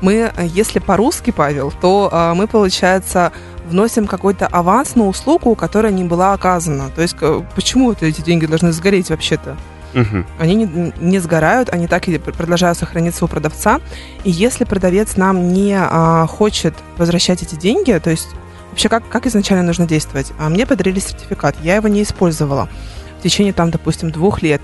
Мы, 0.00 0.32
если 0.38 0.78
по-русски, 0.78 1.30
Павел, 1.30 1.72
то 1.80 2.08
а, 2.12 2.34
мы, 2.34 2.46
получается, 2.46 3.32
вносим 3.68 4.06
какой-то 4.06 4.46
аванс 4.46 4.94
на 4.94 5.06
услугу, 5.06 5.54
которая 5.54 5.92
не 5.92 6.04
была 6.04 6.32
оказана. 6.32 6.90
То 6.94 7.02
есть 7.02 7.16
почему 7.54 7.92
эти 7.92 8.20
деньги 8.20 8.46
должны 8.46 8.72
сгореть 8.72 9.10
вообще-то? 9.10 9.56
Угу. 9.94 10.24
Они 10.38 10.54
не, 10.54 10.92
не 11.00 11.18
сгорают, 11.18 11.68
они 11.68 11.86
так 11.86 12.08
и 12.08 12.18
продолжают 12.18 12.78
сохраниться 12.78 13.24
у 13.24 13.28
продавца. 13.28 13.80
И 14.24 14.30
если 14.30 14.64
продавец 14.64 15.16
нам 15.16 15.52
не 15.52 15.76
а, 15.78 16.26
хочет 16.26 16.74
возвращать 16.96 17.42
эти 17.42 17.56
деньги, 17.56 17.92
то 18.02 18.10
есть 18.10 18.28
Вообще, 18.72 18.88
как, 18.88 19.06
как 19.08 19.26
изначально 19.26 19.62
нужно 19.62 19.86
действовать? 19.86 20.32
А 20.38 20.48
мне 20.48 20.66
подарили 20.66 20.98
сертификат, 20.98 21.54
я 21.62 21.76
его 21.76 21.88
не 21.88 22.02
использовала 22.02 22.70
в 23.18 23.22
течение, 23.22 23.52
там, 23.52 23.70
допустим, 23.70 24.10
двух 24.10 24.40
лет. 24.42 24.62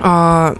А, 0.00 0.56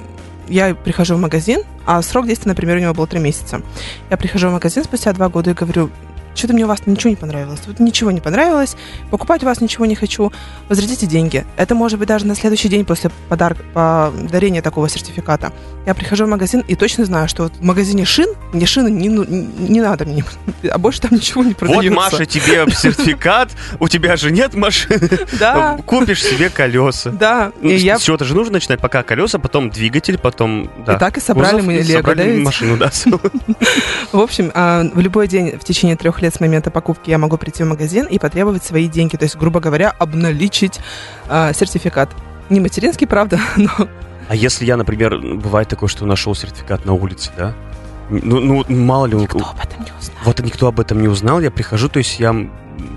я 0.48 0.76
прихожу 0.76 1.16
в 1.16 1.20
магазин, 1.20 1.62
а 1.84 2.00
срок 2.00 2.28
действия, 2.28 2.50
например, 2.50 2.76
у 2.76 2.80
него 2.80 2.94
был 2.94 3.08
три 3.08 3.18
месяца. 3.18 3.60
Я 4.08 4.16
прихожу 4.16 4.48
в 4.48 4.52
магазин 4.52 4.84
спустя 4.84 5.12
два 5.12 5.28
года 5.28 5.50
и 5.50 5.54
говорю, 5.54 5.90
что-то 6.34 6.54
мне 6.54 6.64
у 6.64 6.68
вас 6.68 6.86
ничего 6.86 7.10
не 7.10 7.16
понравилось. 7.16 7.60
Вот 7.66 7.80
ничего 7.80 8.10
не 8.10 8.20
понравилось, 8.20 8.76
покупать 9.10 9.42
у 9.42 9.46
вас 9.46 9.60
ничего 9.60 9.86
не 9.86 9.94
хочу, 9.94 10.32
возвратите 10.68 11.06
деньги. 11.06 11.44
Это 11.56 11.74
может 11.74 11.98
быть 11.98 12.08
даже 12.08 12.26
на 12.26 12.34
следующий 12.34 12.68
день 12.68 12.84
после 12.84 13.10
подарка, 13.28 13.62
подарения 13.74 14.62
такого 14.62 14.88
сертификата. 14.88 15.52
Я 15.86 15.94
прихожу 15.94 16.26
в 16.26 16.28
магазин 16.28 16.62
и 16.66 16.74
точно 16.74 17.04
знаю, 17.04 17.28
что 17.28 17.44
вот 17.44 17.54
в 17.54 17.62
магазине 17.62 18.04
шин, 18.04 18.28
мне 18.52 18.66
шины 18.66 18.90
не, 18.90 19.08
ну, 19.08 19.24
не 19.24 19.80
надо 19.80 20.04
мне, 20.04 20.24
а 20.70 20.78
больше 20.78 21.00
там 21.00 21.12
ничего 21.12 21.42
не 21.42 21.54
продается. 21.54 21.90
Вот, 21.90 21.96
Маша, 21.96 22.26
тебе 22.26 22.66
сертификат, 22.72 23.50
у 23.78 23.88
тебя 23.88 24.16
же 24.16 24.30
нет 24.30 24.54
машины. 24.54 25.08
Да. 25.38 25.78
Купишь 25.86 26.22
себе 26.22 26.50
колеса. 26.50 27.10
Да. 27.10 27.52
Ну, 27.60 27.70
с 27.70 28.02
чего-то 28.02 28.24
же 28.24 28.34
нужно 28.34 28.54
начинать, 28.54 28.80
пока 28.80 29.02
колеса, 29.02 29.38
потом 29.38 29.70
двигатель, 29.70 30.18
потом... 30.18 30.70
Да. 30.86 30.96
И 30.96 30.98
так 30.98 31.16
и 31.16 31.20
собрали 31.20 31.60
мы 31.60 31.74
Лего, 31.74 32.14
да 32.14 32.24
машину, 32.24 32.76
да. 32.76 32.90
В 34.12 34.20
общем, 34.20 34.50
а, 34.54 34.84
в 34.92 35.00
любой 35.00 35.28
день 35.28 35.56
в 35.58 35.64
течение 35.64 35.96
трех 35.96 36.19
лет 36.22 36.34
с 36.34 36.40
момента 36.40 36.70
покупки 36.70 37.10
я 37.10 37.18
могу 37.18 37.36
прийти 37.36 37.62
в 37.62 37.66
магазин 37.66 38.06
и 38.06 38.18
потребовать 38.18 38.64
свои 38.64 38.88
деньги. 38.88 39.16
То 39.16 39.24
есть, 39.24 39.36
грубо 39.36 39.60
говоря, 39.60 39.94
обналичить 39.98 40.80
э, 41.28 41.52
сертификат. 41.54 42.10
Не 42.48 42.60
материнский, 42.60 43.06
правда, 43.06 43.38
но... 43.56 43.70
А 44.28 44.34
если 44.34 44.64
я, 44.64 44.76
например, 44.76 45.18
бывает 45.18 45.68
такое, 45.68 45.88
что 45.88 46.06
нашел 46.06 46.34
сертификат 46.34 46.84
на 46.84 46.92
улице, 46.92 47.30
да? 47.36 47.54
Ну, 48.10 48.40
ну 48.40 48.64
мало 48.68 49.06
ли... 49.06 49.16
Никто 49.16 49.38
об 49.38 49.58
этом 49.58 49.84
не 49.84 49.92
узнал. 49.98 50.18
Вот 50.24 50.40
никто 50.40 50.66
об 50.66 50.80
этом 50.80 51.00
не 51.00 51.08
узнал, 51.08 51.40
я 51.40 51.50
прихожу, 51.50 51.88
то 51.88 51.98
есть 51.98 52.18
я 52.18 52.34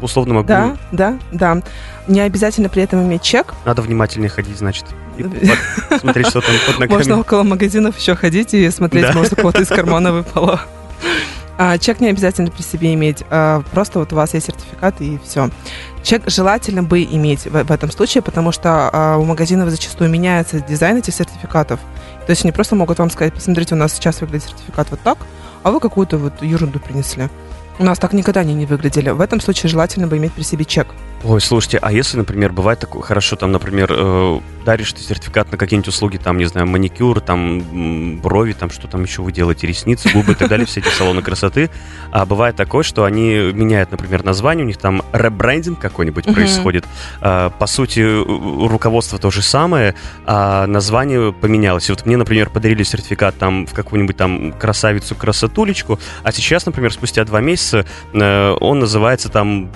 условно 0.02 0.36
могу... 0.36 0.48
Да, 0.48 0.78
да, 0.92 1.18
да. 1.32 1.62
Не 2.08 2.22
обязательно 2.22 2.70
при 2.70 2.84
этом 2.84 3.04
иметь 3.04 3.22
чек. 3.22 3.54
Надо 3.66 3.82
внимательнее 3.82 4.30
ходить, 4.30 4.58
значит. 4.58 4.86
И 5.18 5.24
вот 5.24 5.38
смотреть, 6.00 6.28
что 6.28 6.42
там 6.42 6.56
под 6.68 6.80
ногами. 6.80 6.98
Можно 6.98 7.20
около 7.20 7.44
магазинов 7.44 7.98
еще 7.98 8.16
ходить 8.16 8.54
и 8.54 8.70
смотреть, 8.72 9.08
Да. 9.08 9.14
может, 9.14 9.34
у 9.34 9.36
кого-то 9.36 9.62
из 9.62 9.68
кармана 9.70 10.12
выпало. 10.12 10.62
А, 11.58 11.78
чек 11.78 12.00
не 12.00 12.10
обязательно 12.10 12.50
при 12.50 12.62
себе 12.62 12.94
иметь. 12.94 13.24
а, 13.30 13.62
просто 13.72 14.00
вот 14.00 14.12
у 14.12 14.16
вас 14.16 14.34
есть 14.34 14.48
сертификат 14.48 15.02
и 15.02 15.20
все. 15.24 15.50
Чек 16.02 16.24
желательно 16.28 16.84
бы 16.84 17.04
иметь 17.04 17.46
в, 17.46 17.64
в 17.64 17.72
этом 17.72 17.92
случае, 17.92 18.22
потому 18.22 18.52
что 18.52 18.90
а, 18.92 19.18
у 19.18 19.24
магазинов 19.24 19.70
зачастую 19.70 20.10
меняется 20.10 20.60
дизайн 20.60 20.98
этих 20.98 21.14
сертификатов. 21.14 21.80
То 22.26 22.32
есть 22.32 22.44
они 22.44 22.52
просто 22.52 22.76
могут 22.76 23.00
вам 23.00 23.10
сказать, 23.12 23.34
посмотрите, 23.34 23.76
у 23.76 23.78
нас 23.78 23.94
сейчас 23.94 24.22
выглядит 24.22 24.48
сертификат 24.50 24.90
вот 24.92 25.00
так, 25.02 25.18
а 25.62 25.72
вы 25.72 25.80
какую-то 25.80 26.18
вот 26.18 26.42
ерунду 26.42 26.80
принесли. 26.80 27.30
У 27.80 27.84
нас 27.84 28.00
так 28.00 28.14
никогда 28.14 28.42
они 28.42 28.54
не 28.54 28.66
выглядели. 28.66 29.10
В 29.10 29.22
этом 29.22 29.40
случае 29.40 29.70
желательно 29.70 30.08
бы 30.08 30.18
иметь 30.18 30.34
при 30.34 30.44
себе 30.44 30.66
чек. 30.66 30.88
Ой, 31.26 31.40
слушайте, 31.40 31.80
а 31.82 31.90
если, 31.94 32.18
например, 32.18 32.52
бывает 32.52 32.80
такое, 32.80 33.02
хорошо, 33.02 33.38
там, 33.38 33.54
например, 33.54 33.90
э, 33.90 34.40
даришь 34.66 34.92
ты 34.92 35.02
сертификат 35.02 35.50
на 35.54 35.58
какие-нибудь 35.58 35.88
услуги, 35.88 36.18
там, 36.18 36.38
не 36.38 36.44
знаю, 36.44 36.68
маникюр, 36.68 37.22
там, 37.22 38.18
брови, 38.20 38.52
там, 38.52 38.70
что 38.70 38.90
там 38.90 39.04
еще 39.04 39.22
вы 39.22 39.32
делаете, 39.32 39.66
ресницы, 39.66 40.10
губы 40.10 40.34
и 40.34 40.36
так 40.36 40.50
далее, 40.50 40.66
все 40.66 40.82
эти 40.82 40.90
салоны 40.90 41.22
красоты. 41.22 41.70
А 42.12 42.26
бывает 42.26 42.58
такое, 42.58 42.84
что 42.84 43.06
они 43.06 43.54
меняют, 43.54 43.92
например, 43.92 44.26
название, 44.26 44.66
у 44.66 44.68
них 44.68 44.76
там 44.76 45.02
ребрендинг 45.14 45.80
какой-нибудь 45.80 46.26
происходит. 46.26 46.86
А, 47.22 47.52
по 47.52 47.68
сути, 47.68 48.02
руководство 48.02 49.18
то 49.18 49.32
же 49.32 49.42
самое, 49.42 49.96
а 50.26 50.68
название 50.68 51.32
поменялось. 51.32 51.88
И 51.88 51.94
вот 51.94 52.06
мне, 52.06 52.18
например, 52.18 52.50
подарили 52.50 52.84
сертификат 52.84 53.38
там 53.38 53.66
в 53.66 53.72
какую-нибудь 53.72 54.18
там 54.18 54.52
красавицу-красотулечку, 54.52 56.00
а 56.24 56.34
сейчас, 56.34 56.66
например, 56.66 56.92
спустя 56.92 57.24
два 57.24 57.40
месяца 57.40 57.86
э, 58.12 58.56
он 58.60 58.80
называется 58.80 59.30
там 59.30 59.72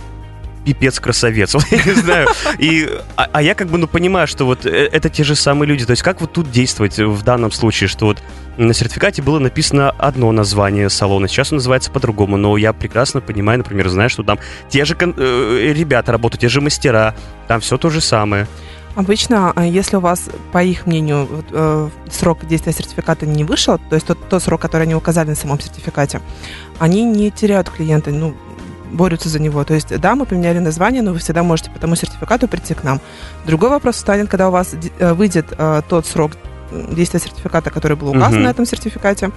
пипец 0.67 0.99
красавец, 0.99 1.55
я 1.71 1.83
не 1.83 1.93
знаю. 1.93 2.27
И, 2.59 2.89
а, 3.15 3.29
а 3.31 3.41
я 3.41 3.55
как 3.55 3.69
бы, 3.69 3.77
ну, 3.77 3.87
понимаю, 3.87 4.27
что 4.27 4.43
вот 4.43 4.65
э, 4.65 4.69
это 4.91 5.09
те 5.09 5.23
же 5.23 5.33
самые 5.35 5.69
люди. 5.69 5.85
То 5.85 5.91
есть 5.91 6.03
как 6.03 6.19
вот 6.19 6.33
тут 6.33 6.51
действовать 6.51 6.97
в 6.99 7.23
данном 7.23 7.53
случае, 7.53 7.87
что 7.87 8.07
вот 8.07 8.21
на 8.57 8.73
сертификате 8.73 9.21
было 9.21 9.39
написано 9.39 9.91
одно 9.91 10.29
название 10.33 10.89
салона, 10.89 11.29
сейчас 11.29 11.53
он 11.53 11.57
называется 11.57 11.89
по-другому, 11.89 12.35
но 12.35 12.57
я 12.57 12.73
прекрасно 12.73 13.21
понимаю, 13.21 13.59
например, 13.59 13.87
знаю, 13.87 14.09
что 14.09 14.23
там 14.23 14.39
те 14.67 14.83
же 14.83 14.93
кон- 14.93 15.15
э, 15.17 15.73
ребята 15.73 16.11
работают, 16.11 16.41
те 16.41 16.49
же 16.49 16.59
мастера, 16.59 17.15
там 17.47 17.61
все 17.61 17.77
то 17.77 17.89
же 17.89 18.01
самое. 18.01 18.45
Обычно, 18.95 19.53
а, 19.55 19.63
если 19.63 19.97
у 19.97 19.99
вас, 19.99 20.27
по 20.51 20.63
их 20.63 20.87
мнению, 20.87 21.29
э, 21.51 21.89
срок 22.09 22.45
действия 22.47 22.73
сертификата 22.73 23.27
не 23.27 23.43
вышел, 23.43 23.77
то 23.77 23.95
есть 23.95 24.07
тот, 24.07 24.27
тот 24.27 24.41
срок, 24.43 24.59
который 24.59 24.83
они 24.83 24.95
указали 24.95 25.29
на 25.29 25.35
самом 25.35 25.61
сертификате, 25.61 26.19
они 26.79 27.03
не 27.05 27.29
теряют 27.29 27.69
клиента, 27.69 28.09
ну, 28.09 28.35
борются 28.91 29.29
за 29.29 29.39
него. 29.39 29.63
То 29.63 29.73
есть, 29.73 29.95
да, 29.99 30.15
мы 30.15 30.25
поменяли 30.25 30.59
название, 30.59 31.01
но 31.01 31.11
вы 31.13 31.19
всегда 31.19 31.43
можете 31.43 31.69
по 31.71 31.79
тому 31.79 31.95
сертификату 31.95 32.47
прийти 32.47 32.73
к 32.73 32.83
нам. 32.83 32.99
Другой 33.45 33.69
вопрос 33.69 33.97
станет, 33.97 34.29
когда 34.29 34.47
у 34.49 34.51
вас 34.51 34.73
э, 34.99 35.13
выйдет 35.13 35.45
э, 35.57 35.81
тот 35.87 36.05
срок 36.05 36.31
действия 36.91 37.19
сертификата, 37.19 37.69
который 37.69 37.95
был 37.97 38.09
указан 38.09 38.33
Мгм. 38.35 38.43
на 38.43 38.49
этом 38.49 38.65
сертификате, 38.65 39.31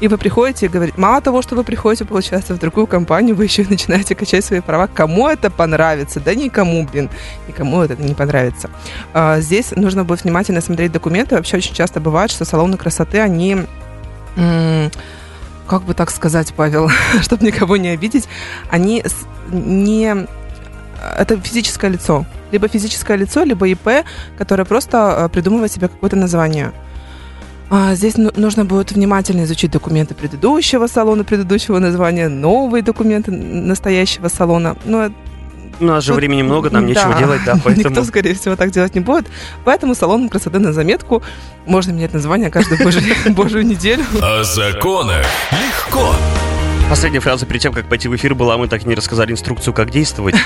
и 0.00 0.08
вы 0.08 0.18
приходите 0.18 0.66
и 0.66 0.68
говорите, 0.68 0.98
мало 0.98 1.20
того, 1.20 1.42
что 1.42 1.54
вы 1.54 1.62
приходите, 1.62 2.04
получается, 2.04 2.54
в 2.54 2.58
другую 2.58 2.86
компанию, 2.88 3.36
вы 3.36 3.44
еще 3.44 3.62
и 3.62 3.66
начинаете 3.68 4.14
качать 4.16 4.44
свои 4.44 4.60
права. 4.60 4.88
Кому 4.88 5.28
это 5.28 5.48
понравится? 5.50 6.18
Да 6.18 6.34
никому, 6.34 6.84
блин, 6.90 7.08
никому 7.46 7.82
это 7.82 7.94
не 8.02 8.14
понравится. 8.14 8.68
А, 9.14 9.38
Здесь 9.40 9.70
нужно 9.76 10.02
будет 10.04 10.24
внимательно 10.24 10.60
смотреть 10.60 10.90
документы. 10.90 11.36
Вообще 11.36 11.58
очень 11.58 11.74
часто 11.74 12.00
бывает, 12.00 12.30
что 12.32 12.44
салоны 12.44 12.76
красоты, 12.76 13.20
они, 13.20 13.58
м, 14.36 14.90
как 15.72 15.84
бы 15.84 15.94
так 15.94 16.10
сказать, 16.10 16.52
Павел, 16.54 16.90
чтобы 17.22 17.46
никого 17.46 17.78
не 17.78 17.88
обидеть, 17.88 18.28
они 18.70 19.02
не... 19.50 20.26
Это 21.18 21.40
физическое 21.40 21.90
лицо. 21.90 22.26
Либо 22.52 22.68
физическое 22.68 23.16
лицо, 23.16 23.42
либо 23.42 23.66
ИП, 23.66 24.04
которое 24.36 24.66
просто 24.66 24.96
э, 24.98 25.28
придумывает 25.30 25.72
себе 25.72 25.88
какое-то 25.88 26.16
название. 26.16 26.72
А, 27.70 27.94
Здесь 27.94 28.18
ну- 28.18 28.32
нужно 28.36 28.66
будет 28.66 28.92
внимательно 28.92 29.44
изучить 29.44 29.70
документы 29.70 30.14
предыдущего 30.14 30.88
салона, 30.88 31.24
предыдущего 31.24 31.78
названия, 31.78 32.28
новые 32.28 32.82
документы 32.82 33.30
настоящего 33.30 34.28
салона. 34.28 34.76
Но 34.84 35.10
У 35.82 35.84
нас 35.86 36.04
же 36.04 36.10
Тут- 36.12 36.18
времени 36.18 36.42
много, 36.42 36.70
нам 36.70 36.86
нечего 36.86 37.12
делать, 37.18 37.40
да, 37.44 37.58
поэтому... 37.64 37.90
Никто, 37.90 38.04
скорее 38.04 38.34
всего, 38.34 38.54
так 38.54 38.70
делать 38.70 38.94
не 38.94 39.00
будет. 39.00 39.26
Поэтому 39.64 39.94
салоном 39.96 40.28
красоты 40.28 40.60
на 40.60 40.72
заметку. 40.72 41.22
Можно 41.66 41.90
менять 41.90 42.14
название 42.14 42.50
каждую 42.50 42.80
божью, 43.34 43.66
неделю. 43.66 44.04
О 44.20 44.44
законах 44.44 45.26
легко. 45.50 46.14
Последняя 46.88 47.20
фраза 47.20 47.46
перед 47.46 47.60
тем, 47.62 47.72
как 47.72 47.86
пойти 47.88 48.06
в 48.06 48.14
эфир, 48.14 48.34
была, 48.36 48.56
мы 48.58 48.68
так 48.68 48.84
и 48.84 48.88
не 48.88 48.94
рассказали 48.94 49.32
инструкцию, 49.32 49.74
как 49.74 49.90
действовать. 49.90 50.36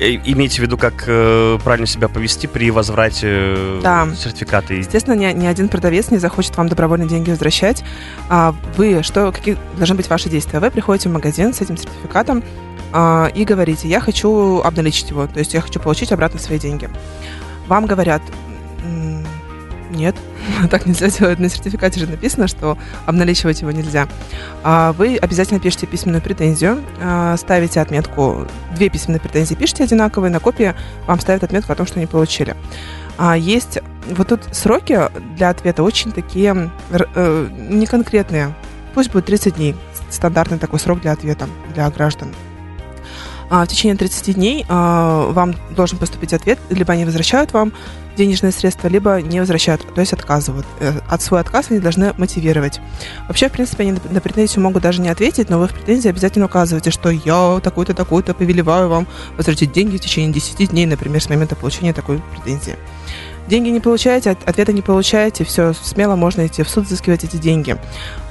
Э, 0.00 0.14
Имейте 0.24 0.56
в 0.56 0.58
виду, 0.60 0.78
как 0.78 1.04
э, 1.06 1.58
правильно 1.62 1.86
себя 1.86 2.08
повести 2.08 2.48
при 2.48 2.70
возврате 2.72 3.26
э, 3.28 3.80
Да. 3.84 4.08
сертификата. 4.16 4.72
Естественно, 4.74 5.14
ни, 5.14 5.26
ни 5.32 5.46
один 5.46 5.68
продавец 5.68 6.10
не 6.10 6.16
захочет 6.18 6.56
вам 6.56 6.68
добровольно 6.68 7.04
деньги 7.06 7.30
возвращать. 7.30 7.84
А 8.28 8.52
вы, 8.76 9.02
что, 9.04 9.30
какие 9.30 9.56
должны 9.76 9.94
быть 9.94 10.08
ваши 10.08 10.28
действия? 10.30 10.58
Вы 10.58 10.70
приходите 10.72 11.08
в 11.08 11.12
магазин 11.12 11.52
с 11.54 11.60
этим 11.60 11.76
сертификатом 11.76 12.42
а, 12.92 13.30
и 13.34 13.44
говорите, 13.44 13.88
я 13.88 14.00
хочу 14.00 14.60
обналичить 14.60 15.10
его, 15.10 15.26
то 15.26 15.38
есть 15.38 15.54
я 15.54 15.60
хочу 15.60 15.80
получить 15.80 16.12
обратно 16.12 16.38
свои 16.38 16.58
деньги. 16.58 16.88
Вам 17.68 17.86
говорят, 17.86 18.22
«М, 18.84 19.24
нет, 19.90 20.16
так 20.70 20.86
нельзя 20.86 21.08
делать. 21.08 21.38
На 21.38 21.48
сертификате 21.48 22.00
же 22.00 22.06
написано, 22.06 22.48
что 22.48 22.76
обналичивать 23.06 23.60
его 23.60 23.70
нельзя. 23.70 24.08
А 24.62 24.92
Вы 24.92 25.16
обязательно 25.16 25.60
пишете 25.60 25.86
письменную 25.86 26.22
претензию, 26.22 26.82
а, 27.00 27.36
ставите 27.36 27.80
отметку, 27.80 28.46
две 28.74 28.88
письменные 28.88 29.20
претензии 29.20 29.54
пишите 29.54 29.84
одинаковые, 29.84 30.30
на 30.30 30.40
копии 30.40 30.74
вам 31.06 31.20
ставят 31.20 31.44
отметку 31.44 31.72
о 31.72 31.76
том, 31.76 31.86
что 31.86 32.00
не 32.00 32.06
получили. 32.06 32.56
Есть 33.36 33.78
вот 34.10 34.28
тут 34.28 34.42
сроки 34.52 34.98
для 35.36 35.50
ответа 35.50 35.82
очень 35.82 36.12
такие 36.12 36.70
э, 36.90 37.48
неконкретные. 37.68 38.54
Пусть 38.94 39.12
будет 39.12 39.26
30 39.26 39.56
дней. 39.56 39.76
Стандартный 40.10 40.58
такой 40.58 40.78
срок 40.78 41.00
для 41.00 41.12
ответа 41.12 41.46
для 41.74 41.88
граждан. 41.90 42.28
А, 43.54 43.66
в 43.66 43.68
течение 43.68 43.94
30 43.98 44.34
дней 44.34 44.64
а, 44.70 45.30
вам 45.30 45.54
должен 45.76 45.98
поступить 45.98 46.32
ответ, 46.32 46.58
либо 46.70 46.94
они 46.94 47.04
возвращают 47.04 47.52
вам 47.52 47.74
денежные 48.16 48.50
средства, 48.50 48.88
либо 48.88 49.20
не 49.20 49.40
возвращают, 49.40 49.86
то 49.94 50.00
есть 50.00 50.14
отказывают. 50.14 50.64
Э, 50.80 51.00
От 51.06 51.20
свой 51.20 51.40
отказ 51.40 51.66
они 51.68 51.78
должны 51.78 52.14
мотивировать. 52.16 52.80
Вообще, 53.28 53.50
в 53.50 53.52
принципе, 53.52 53.82
они 53.82 53.98
на- 54.10 54.20
претензию 54.22 54.62
могут 54.62 54.82
даже 54.82 55.02
не 55.02 55.10
ответить, 55.10 55.50
но 55.50 55.58
вы 55.58 55.68
в 55.68 55.72
претензии 55.74 56.08
обязательно 56.08 56.46
указываете, 56.46 56.90
что 56.90 57.10
я 57.10 57.60
такой-то, 57.62 57.92
такой-то 57.92 58.32
повелеваю 58.32 58.88
вам 58.88 59.06
возвратить 59.36 59.72
деньги 59.72 59.98
в 59.98 60.00
течение 60.00 60.32
10 60.32 60.66
дней, 60.66 60.86
например, 60.86 61.22
с 61.22 61.28
момента 61.28 61.54
получения 61.54 61.92
такой 61.92 62.22
претензии. 62.32 62.76
Деньги 63.48 63.68
не 63.70 63.80
получаете, 63.80 64.30
от- 64.30 64.48
ответа 64.48 64.72
не 64.72 64.82
получаете, 64.82 65.44
все, 65.44 65.72
смело 65.74 66.14
можно 66.16 66.46
идти 66.46 66.62
в 66.62 66.68
суд, 66.68 66.86
взыскивать 66.86 67.24
эти 67.24 67.36
деньги. 67.36 67.76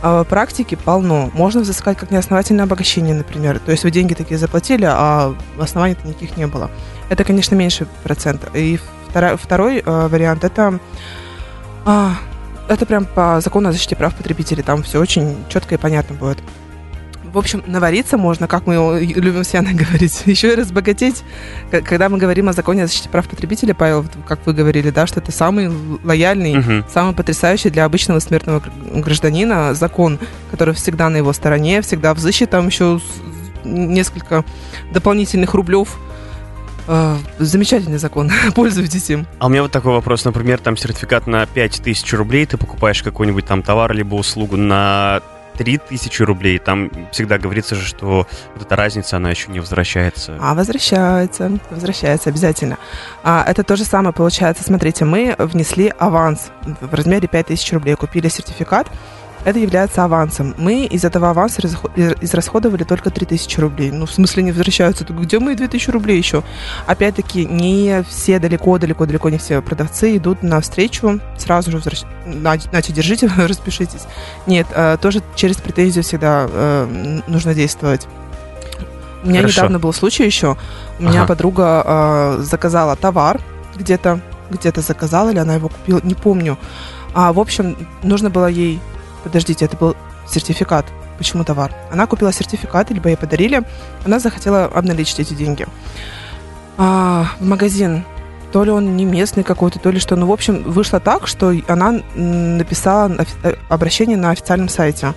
А 0.01 0.23
практики 0.23 0.75
полно. 0.75 1.29
Можно 1.33 1.61
взыскать 1.61 1.97
как 1.97 2.11
неосновательное 2.11 2.63
обогащение, 2.65 3.13
например. 3.13 3.59
То 3.59 3.71
есть 3.71 3.83
вы 3.83 3.91
деньги 3.91 4.13
такие 4.13 4.37
заплатили, 4.37 4.85
а 4.87 5.35
оснований-то 5.59 6.07
никаких 6.07 6.37
не 6.37 6.47
было. 6.47 6.71
Это, 7.09 7.23
конечно, 7.23 7.55
меньше 7.55 7.87
процент. 8.03 8.49
И 8.55 8.79
втора- 9.09 9.37
второй 9.37 9.79
э, 9.85 10.07
вариант 10.07 10.43
это 10.43 10.79
а, 11.85 12.13
это 12.69 12.85
прям 12.85 13.05
по 13.05 13.41
закону 13.41 13.69
о 13.69 13.71
защите 13.73 13.95
прав 13.95 14.15
потребителей. 14.15 14.63
Там 14.63 14.81
все 14.83 14.99
очень 14.99 15.35
четко 15.49 15.75
и 15.75 15.77
понятно 15.77 16.15
будет. 16.15 16.37
В 17.33 17.37
общем, 17.37 17.63
навариться 17.65 18.17
можно, 18.17 18.47
как 18.47 18.67
мы 18.67 18.99
любим 19.01 19.43
с 19.45 19.53
Яной 19.53 19.73
говорить, 19.73 20.21
еще 20.25 20.51
и 20.51 20.55
разбогатеть. 20.55 21.23
Когда 21.71 22.09
мы 22.09 22.17
говорим 22.17 22.49
о 22.49 22.53
законе 22.53 22.83
о 22.83 22.87
защите 22.87 23.07
прав 23.09 23.27
потребителей, 23.29 23.73
Павел, 23.73 24.05
как 24.27 24.45
вы 24.45 24.53
говорили, 24.53 24.89
да, 24.89 25.07
что 25.07 25.19
это 25.21 25.31
самый 25.31 25.69
лояльный, 26.03 26.55
Мгм. 26.57 26.85
самый 26.93 27.13
потрясающий 27.15 27.69
для 27.69 27.85
обычного 27.85 28.19
смертного 28.19 28.59
гр- 28.59 29.01
гражданина 29.01 29.73
закон, 29.73 30.19
который 30.51 30.73
всегда 30.73 31.07
на 31.09 31.17
его 31.17 31.31
стороне, 31.31 31.81
всегда 31.81 32.13
взыщет 32.13 32.49
там 32.49 32.67
еще 32.67 32.99
несколько 33.63 34.43
дополнительных 34.91 35.53
рублев. 35.53 35.97
Э, 36.87 37.15
Замечательный 37.39 37.97
закон, 37.99 38.29
пользуйтесь 38.55 39.09
им. 39.09 39.25
А 39.39 39.45
у 39.45 39.49
меня 39.49 39.61
вот 39.61 39.71
такой 39.71 39.93
вопрос. 39.93 40.25
Например, 40.25 40.57
там 40.59 40.75
сертификат 40.75 41.27
на 41.27 41.45
5000 41.45 42.13
рублей, 42.13 42.45
ты 42.45 42.57
покупаешь 42.57 43.01
какой-нибудь 43.03 43.45
там 43.45 43.61
товар 43.63 43.93
либо 43.93 44.15
услугу 44.15 44.57
на 44.57 45.21
3000 45.61 46.23
рублей. 46.23 46.57
Там 46.57 46.89
всегда 47.11 47.37
говорится 47.37 47.75
же, 47.75 47.85
что 47.85 48.27
вот 48.55 48.65
эта 48.65 48.75
разница, 48.75 49.17
она 49.17 49.29
еще 49.29 49.51
не 49.51 49.59
возвращается. 49.59 50.37
А, 50.41 50.55
возвращается, 50.55 51.51
возвращается 51.69 52.29
обязательно. 52.29 52.79
А, 53.23 53.43
это 53.47 53.63
то 53.63 53.75
же 53.75 53.83
самое 53.83 54.11
получается. 54.11 54.63
Смотрите, 54.63 55.05
мы 55.05 55.35
внесли 55.37 55.93
аванс 55.99 56.51
в 56.63 56.93
размере 56.93 57.27
5000 57.27 57.73
рублей, 57.73 57.95
купили 57.95 58.27
сертификат. 58.27 58.87
Это 59.45 59.59
является 59.59 60.03
авансом. 60.03 60.53
Мы 60.57 60.85
из 60.85 61.03
этого 61.03 61.29
аванса 61.29 61.61
израсходовали 62.21 62.83
только 62.83 63.09
3000 63.09 63.59
рублей. 63.59 63.91
Ну, 63.91 64.05
в 64.05 64.11
смысле, 64.11 64.43
не 64.43 64.51
возвращаются. 64.51 65.05
Где 65.05 65.39
мои 65.39 65.55
2000 65.55 65.89
рублей 65.91 66.17
еще? 66.17 66.43
Опять-таки, 66.85 67.45
не 67.45 68.03
все 68.07 68.39
далеко, 68.39 68.77
далеко, 68.77 69.05
далеко 69.05 69.29
не 69.29 69.37
все 69.37 69.61
продавцы 69.61 70.17
идут 70.17 70.43
навстречу, 70.43 71.19
сразу 71.37 71.71
же 71.71 71.77
возвращ... 71.77 72.03
Значит, 72.25 72.93
держите, 72.93 73.29
распишитесь. 73.37 74.05
Нет, 74.47 74.67
э, 74.73 74.97
тоже 75.01 75.21
через 75.35 75.57
претензию 75.57 76.03
всегда 76.03 76.47
э, 76.49 77.21
нужно 77.27 77.53
действовать. 77.53 78.07
У 79.23 79.27
меня 79.27 79.41
Хорошо. 79.41 79.61
недавно 79.61 79.79
был 79.79 79.93
случай 79.93 80.25
еще. 80.25 80.57
У 80.99 81.03
меня 81.03 81.19
Ага. 81.21 81.27
подруга 81.27 81.83
э, 81.85 82.37
заказала 82.41 82.95
товар 82.95 83.39
где-то, 83.75 84.19
где-то 84.49 84.81
заказала, 84.81 85.29
или 85.29 85.39
она 85.39 85.55
его 85.55 85.69
купила, 85.69 85.99
не 86.03 86.15
помню. 86.15 86.57
А, 87.13 87.33
в 87.33 87.39
общем, 87.39 87.75
нужно 88.03 88.29
было 88.29 88.47
ей... 88.47 88.79
Подождите, 89.23 89.65
это 89.65 89.77
был 89.77 89.95
сертификат. 90.27 90.85
Почему 91.17 91.43
товар? 91.43 91.71
Она 91.91 92.07
купила 92.07 92.33
сертификат, 92.33 92.89
либо 92.91 93.09
ей 93.09 93.15
подарили. 93.15 93.63
Она 94.05 94.19
захотела 94.19 94.65
обналичить 94.65 95.19
эти 95.19 95.33
деньги. 95.33 95.67
А, 96.77 97.27
в 97.39 97.45
магазин. 97.45 98.03
То 98.51 98.63
ли 98.63 98.71
он 98.71 98.97
не 98.97 99.05
местный 99.05 99.43
какой-то, 99.43 99.79
то 99.79 99.91
ли 99.91 99.99
что. 99.99 100.15
Ну, 100.15 100.25
в 100.25 100.31
общем, 100.31 100.63
вышло 100.63 100.99
так, 100.99 101.27
что 101.27 101.53
она 101.67 102.01
написала 102.15 103.25
э, 103.43 103.53
обращение 103.69 104.17
на 104.17 104.31
официальном 104.31 104.67
сайте. 104.67 105.13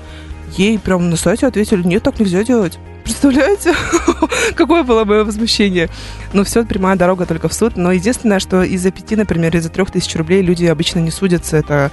Ей 0.57 0.79
прям 0.79 1.11
на 1.11 1.17
сайте 1.17 1.47
ответили, 1.47 1.83
нет, 1.83 2.03
так 2.03 2.21
нельзя 2.21 2.45
делать. 2.45 2.79
Представляете? 3.03 3.75
Какое 4.55 4.83
было 4.83 5.05
мое 5.05 5.25
возмущение. 5.25 5.91
Ну, 6.33 6.45
все, 6.45 6.65
прямая 6.65 6.97
дорога 6.97 7.27
только 7.27 7.49
в 7.49 7.55
суд. 7.55 7.77
Но 7.77 7.93
единственное, 7.93 8.39
что 8.39 8.63
из-за 8.63 8.91
пяти, 8.91 9.17
например, 9.17 9.57
из-за 9.57 9.69
трех 9.69 9.91
тысяч 9.91 10.15
рублей 10.17 10.43
люди 10.43 10.65
обычно 10.67 11.01
не 11.01 11.11
судятся. 11.11 11.57
Это 11.57 11.91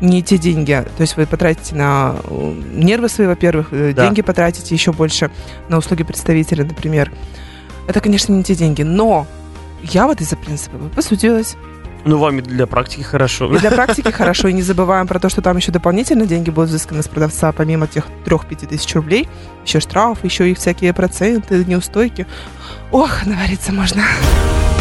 не 0.00 0.22
те 0.22 0.38
деньги. 0.38 0.84
То 0.96 1.00
есть 1.00 1.16
вы 1.16 1.26
потратите 1.26 1.74
на 1.74 2.16
э, 2.24 2.54
нервы 2.72 3.08
свои, 3.08 3.26
во-первых, 3.26 3.68
э, 3.72 3.92
Да. 3.94 4.04
деньги 4.04 4.22
потратите 4.22 4.74
еще 4.74 4.92
больше 4.92 5.30
на 5.68 5.78
услуги 5.78 6.02
представителя, 6.04 6.64
например. 6.64 7.12
Это, 7.86 8.00
конечно, 8.00 8.32
не 8.32 8.42
те 8.44 8.54
деньги. 8.54 8.82
Но 8.82 9.26
я 9.82 10.06
вот 10.06 10.20
из-за 10.20 10.36
принципа 10.36 10.76
посудилась. 10.94 11.56
Ну, 12.04 12.18
вам 12.18 12.38
и 12.38 12.42
для 12.42 12.66
практики 12.66 13.02
хорошо. 13.02 13.52
И 13.54 13.58
для 13.58 13.70
практики 13.70 14.10
хорошо. 14.10 14.48
И 14.48 14.52
не 14.52 14.62
забываем 14.62 15.06
про 15.06 15.18
то, 15.18 15.28
что 15.28 15.42
там 15.42 15.56
еще 15.56 15.72
дополнительно 15.72 16.26
деньги 16.26 16.48
будут 16.50 16.70
взысканы 16.70 17.02
с 17.02 17.08
продавца, 17.08 17.50
помимо 17.52 17.86
тех 17.86 18.06
3-5 18.24 18.66
тысяч 18.68 18.94
рублей. 18.94 19.28
Еще 19.66 19.80
штраф, 19.80 20.22
еще 20.24 20.48
и 20.50 20.54
всякие 20.54 20.92
проценты, 20.94 21.64
неустойки. 21.64 22.26
Ох, 22.92 23.26
навариться 23.26 23.72
можно. 23.72 24.02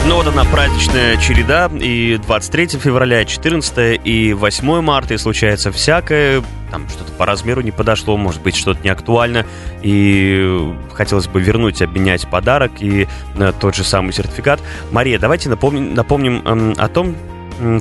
Ну 0.07 0.15
вот 0.15 0.25
она 0.25 0.45
праздничная 0.45 1.17
череда, 1.17 1.69
и 1.81 2.17
23 2.17 2.79
февраля, 2.79 3.25
14 3.25 3.99
и 4.05 4.31
8 4.31 4.81
марта, 4.81 5.15
и 5.15 5.17
случается 5.17 5.73
всякое, 5.73 6.41
там 6.71 6.87
что-то 6.87 7.11
по 7.11 7.25
размеру 7.25 7.59
не 7.59 7.71
подошло, 7.71 8.15
может 8.15 8.41
быть, 8.41 8.55
что-то 8.55 8.81
не 8.83 8.89
актуально, 8.89 9.45
и 9.81 10.73
хотелось 10.93 11.27
бы 11.27 11.41
вернуть, 11.41 11.81
обменять 11.81 12.25
подарок 12.29 12.71
и 12.79 13.05
э, 13.35 13.51
тот 13.59 13.75
же 13.75 13.83
самый 13.83 14.13
сертификат. 14.13 14.61
Мария, 14.91 15.19
давайте 15.19 15.49
напомним, 15.49 15.93
напомним 15.93 16.41
эм, 16.45 16.73
о 16.77 16.87
том, 16.87 17.13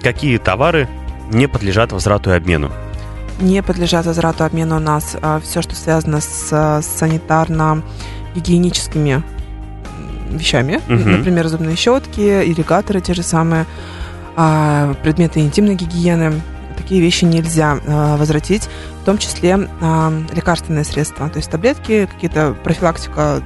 какие 0.03 0.39
товары 0.39 0.89
не 1.31 1.47
подлежат 1.47 1.93
возврату 1.93 2.31
и 2.31 2.33
обмену. 2.35 2.73
Не 3.39 3.63
подлежат 3.63 4.05
возврату 4.05 4.43
обмену 4.43 4.79
у 4.79 4.81
нас 4.81 5.17
все, 5.45 5.63
что 5.63 5.77
связано 5.77 6.21
с 6.21 6.49
а, 6.51 6.81
санитарно-гигиеническими 6.81 9.23
вещами. 10.31 10.81
Мгм. 10.89 11.19
Например, 11.19 11.49
зубные 11.49 11.77
щетки, 11.77 12.21
ирригаторы 12.21 13.01
те 13.01 13.15
же 13.15 13.23
самые, 13.23 13.67
а, 14.37 14.95
предметы 15.03 15.41
интимной 15.41 15.75
гигиены. 15.75 16.41
Такие 16.77 17.01
вещи 17.01 17.25
нельзя 17.25 17.79
а, 17.87 18.17
возвратить, 18.17 18.69
в 19.03 19.05
том 19.05 19.19
числе 19.19 19.69
а, 19.81 20.13
лекарственные 20.33 20.85
средства, 20.85 21.29
то 21.31 21.39
есть 21.39 21.51
таблетки, 21.51 22.07
какие-то 22.13 22.55
профилактика 22.63 23.43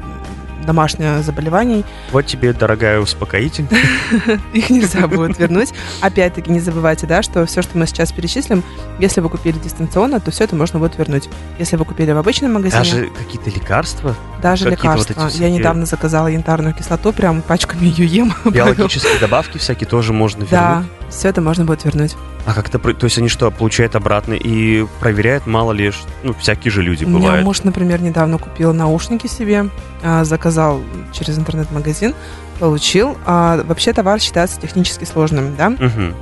домашних 0.70 1.24
заболеваний. 1.24 1.84
Вот 2.12 2.26
тебе, 2.26 2.52
дорогая, 2.52 3.00
успокоитель. 3.00 3.66
Их 4.52 4.70
нельзя 4.70 5.08
будет 5.08 5.36
вернуть. 5.38 5.70
Опять-таки, 6.00 6.48
не 6.50 6.60
забывайте, 6.60 7.08
да, 7.08 7.22
что 7.22 7.44
все, 7.46 7.60
что 7.60 7.76
мы 7.76 7.86
сейчас 7.88 8.12
перечислим, 8.12 8.62
если 9.00 9.20
вы 9.20 9.28
купили 9.28 9.58
дистанционно, 9.58 10.20
то 10.20 10.30
все 10.30 10.44
это 10.44 10.54
можно 10.54 10.78
будет 10.78 10.96
вернуть. 10.96 11.28
Если 11.58 11.74
вы 11.74 11.84
купили 11.84 12.12
в 12.12 12.18
обычном 12.18 12.52
магазине, 12.52 12.78
даже, 12.78 13.10
какие-то 13.18 13.50
лекарства, 13.50 14.14
даже 14.40 14.66
вот 14.66 14.70
лекарства. 14.70 15.26
эти 15.26 15.42
Я 15.42 15.50
недавно 15.50 15.86
заказала 15.86 16.28
янтарную 16.28 16.72
кислоту, 16.72 17.12
прям 17.12 17.42
пачками 17.42 17.86
ее 17.86 18.06
ем. 18.06 18.34
биологические 18.44 19.18
добавки 19.18 19.58
всякие 19.58 19.88
тоже 19.88 20.12
можно 20.12 20.44
вернуть. 20.44 20.50
Да, 20.50 20.84
все 21.10 21.28
это 21.28 21.40
можно 21.40 21.64
будет 21.64 21.84
вернуть. 21.84 22.14
А 22.46 22.54
как 22.54 22.68
это, 22.68 22.78
про- 22.78 22.94
то 22.94 23.04
есть 23.04 23.18
они 23.18 23.28
что, 23.28 23.50
получают 23.50 23.94
обратно 23.94 24.32
и 24.34 24.86
проверяют, 24.98 25.46
мало 25.46 25.72
ли, 25.72 25.92
ну, 26.22 26.32
всякие 26.34 26.70
же 26.72 26.82
люди 26.82 27.04
У 27.04 27.08
меня 27.08 27.18
бывают. 27.20 27.44
муж, 27.44 27.62
например, 27.62 28.00
недавно 28.00 28.38
купил 28.38 28.72
наушники 28.72 29.26
себе, 29.26 29.68
а, 30.02 30.24
заказал 30.24 30.80
через 31.12 31.38
интернет-магазин, 31.38 32.14
получил. 32.58 33.16
А 33.26 33.62
вообще 33.64 33.92
товар 33.92 34.18
считается 34.20 34.60
технически 34.60 35.04
сложным, 35.04 35.54
да? 35.56 35.70
Мгм. 35.70 36.14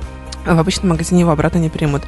А 0.45 0.55
В 0.55 0.59
обычном 0.59 0.89
магазине 0.89 1.21
его 1.21 1.31
обратно 1.31 1.57
не 1.57 1.69
примут. 1.69 2.03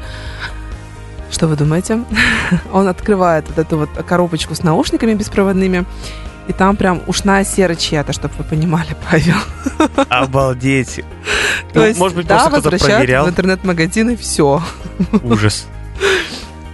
Что 1.32 1.48
вы 1.48 1.56
думаете? 1.56 2.04
Он 2.74 2.88
открывает 2.88 3.46
вот 3.48 3.58
эту 3.58 3.78
вот 3.78 3.90
коробочку 4.08 4.54
с 4.56 4.64
наушниками 4.64 5.14
беспроводными, 5.14 5.86
и 6.48 6.54
там 6.54 6.76
прям 6.76 7.02
ушная 7.08 7.44
сера 7.44 7.76
чья-то, 7.76 8.14
чтобы 8.14 8.34
вы 8.38 8.44
понимали, 8.44 8.96
Павел. 9.10 9.36
Обалдеть. 10.10 11.04
То 11.74 11.80
Ну, 11.80 11.86
есть, 11.86 12.00
может 12.00 12.18
быть, 12.18 12.28
да, 12.28 12.38
просто 12.40 12.56
возвращают 12.58 12.98
проверял. 12.98 13.26
в 13.26 13.30
интернет-магазин, 13.30 14.10
и 14.12 14.16
все. 14.16 14.62
Ужас. 15.24 15.68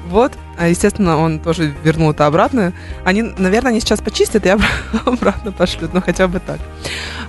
Вот. 0.09 0.31
А, 0.57 0.69
естественно, 0.69 1.17
он 1.17 1.37
тоже 1.39 1.73
вернул 1.83 2.11
это 2.11 2.25
обратно. 2.27 2.71
Они, 3.03 3.23
наверное, 3.23 3.71
они 3.71 3.81
сейчас 3.81 3.99
почистят 3.99 4.45
и 4.45 4.49
обра- 4.49 4.63
обратно 5.05 5.51
пошлют, 5.51 5.93
ну 5.93 6.01
хотя 6.01 6.29
бы 6.29 6.39
так. 6.39 6.59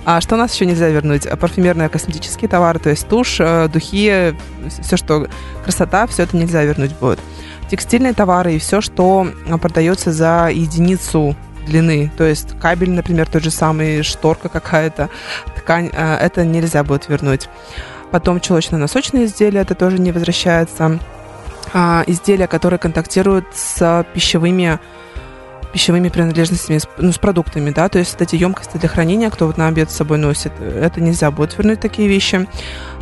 А 0.05 0.21
что 0.21 0.35
у 0.35 0.37
нас 0.37 0.53
еще 0.55 0.65
нельзя 0.65 0.87
вернуть? 0.87 1.27
Парфюмерные 1.29 1.89
косметические 1.89 2.47
товары, 2.47 2.79
то 2.79 2.89
есть 2.89 3.05
тушь, 3.09 3.35
э, 3.41 3.67
духи, 3.67 4.33
все, 4.81 4.95
что 4.95 5.27
красота, 5.65 6.07
все 6.07 6.23
это 6.23 6.37
нельзя 6.37 6.63
вернуть 6.63 6.93
будет. 6.93 7.19
Текстильные 7.69 8.13
товары 8.13 8.53
и 8.55 8.59
все, 8.59 8.79
что 8.79 9.27
а, 9.49 9.57
продается 9.57 10.13
за 10.13 10.47
единицу 10.49 11.35
длины, 11.69 12.11
то 12.17 12.25
есть 12.25 12.59
кабель, 12.59 12.91
например, 12.91 13.27
тот 13.29 13.43
же 13.43 13.51
самый, 13.51 14.03
шторка 14.03 14.49
какая-то, 14.49 15.09
ткань, 15.55 15.89
э, 15.93 16.15
это 16.15 16.43
нельзя 16.43 16.83
будет 16.83 17.07
вернуть. 17.07 17.47
Потом 18.11 18.39
чулочно-носочные 18.39 19.25
изделия, 19.25 19.61
это 19.61 19.75
тоже 19.75 19.99
не 19.99 20.11
возвращается 20.11 20.99
а, 21.73 22.03
изделия, 22.07 22.47
которые 22.47 22.79
контактируют 22.79 23.45
с 23.53 24.05
пищевыми 24.13 24.79
пищевыми 25.71 26.09
принадлежностями, 26.09 26.79
ну, 26.97 27.11
с 27.11 27.19
продуктами, 27.19 27.69
да, 27.69 27.89
то 27.89 27.99
есть 27.99 28.13
вот 28.13 28.21
эти 28.21 28.35
емкости 28.35 28.77
для 28.77 28.89
хранения, 28.89 29.29
кто 29.29 29.45
вот 29.45 29.57
на 29.57 29.67
обед 29.67 29.91
с 29.91 29.95
собой 29.95 30.17
носит, 30.17 30.51
это 30.59 30.99
нельзя 30.99 31.29
будет 31.29 31.55
вернуть 31.57 31.79
такие 31.79 32.07
вещи. 32.07 32.47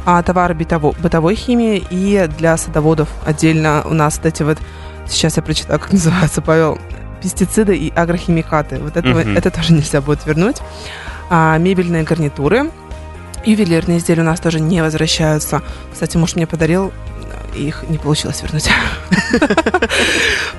А 0.05 0.21
товары 0.21 0.53
бытово, 0.53 0.93
бытовой 0.99 1.35
химии 1.35 1.81
и 1.89 2.29
для 2.37 2.57
садоводов 2.57 3.09
отдельно 3.25 3.83
у 3.85 3.93
нас 3.93 4.17
вот 4.17 4.25
эти 4.25 4.43
вот, 4.43 4.57
сейчас 5.07 5.37
я 5.37 5.43
прочитаю, 5.43 5.79
как 5.79 5.91
называется, 5.93 6.41
Павел, 6.41 6.77
пестициды 7.21 7.75
и 7.77 7.91
агрохимикаты. 7.95 8.79
Вот 8.79 8.95
это, 8.97 9.07
Мгм. 9.07 9.35
это 9.37 9.51
тоже 9.51 9.73
нельзя 9.73 10.01
будет 10.01 10.25
вернуть. 10.25 10.57
А, 11.29 11.57
мебельные 11.57 12.03
гарнитуры, 12.03 12.71
ювелирные 13.45 13.97
изделия 13.99 14.21
у 14.21 14.25
нас 14.25 14.39
тоже 14.39 14.59
не 14.59 14.81
возвращаются. 14.81 15.61
Кстати, 15.91 16.17
муж 16.17 16.35
мне 16.35 16.47
подарил 16.47 16.91
их 17.55 17.85
не 17.89 17.97
получилось 17.97 18.41
вернуть. 18.43 18.69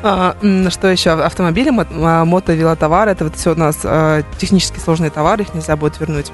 А, 0.02 0.36
Что 0.70 0.88
еще? 0.88 1.10
Автомобили, 1.10 1.70
мо- 1.70 1.86
а, 1.90 2.24
мото, 2.24 2.52
велотовары. 2.54 3.10
Это 3.12 3.24
вот 3.24 3.36
все 3.36 3.52
у 3.52 3.56
нас 3.56 3.78
а, 3.84 4.22
технически 4.38 4.78
сложные 4.78 5.10
товары, 5.10 5.42
их 5.42 5.54
нельзя 5.54 5.76
будет 5.76 5.98
вернуть. 6.00 6.30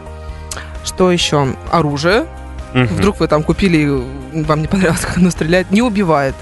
Что 0.84 1.10
еще? 1.10 1.54
Оружие. 1.70 2.26
Вдруг 2.74 3.20
вы 3.20 3.28
там 3.28 3.42
купили, 3.44 4.02
вам 4.32 4.60
не 4.62 4.66
понравилось, 4.68 5.00
как 5.00 5.16
оно 5.18 5.30
стреляет. 5.30 5.70
Не 5.70 5.80
убивает. 5.80 6.34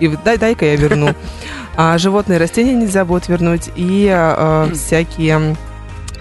И 0.00 0.08
дай, 0.24 0.38
дай-ка 0.38 0.64
я 0.66 0.76
верну. 0.76 1.14
А 1.80 1.96
животные 1.96 2.38
растения 2.40 2.74
нельзя 2.74 3.04
будет 3.04 3.28
вернуть. 3.28 3.70
И 3.76 4.08
а, 4.12 4.68
всякие 4.74 5.56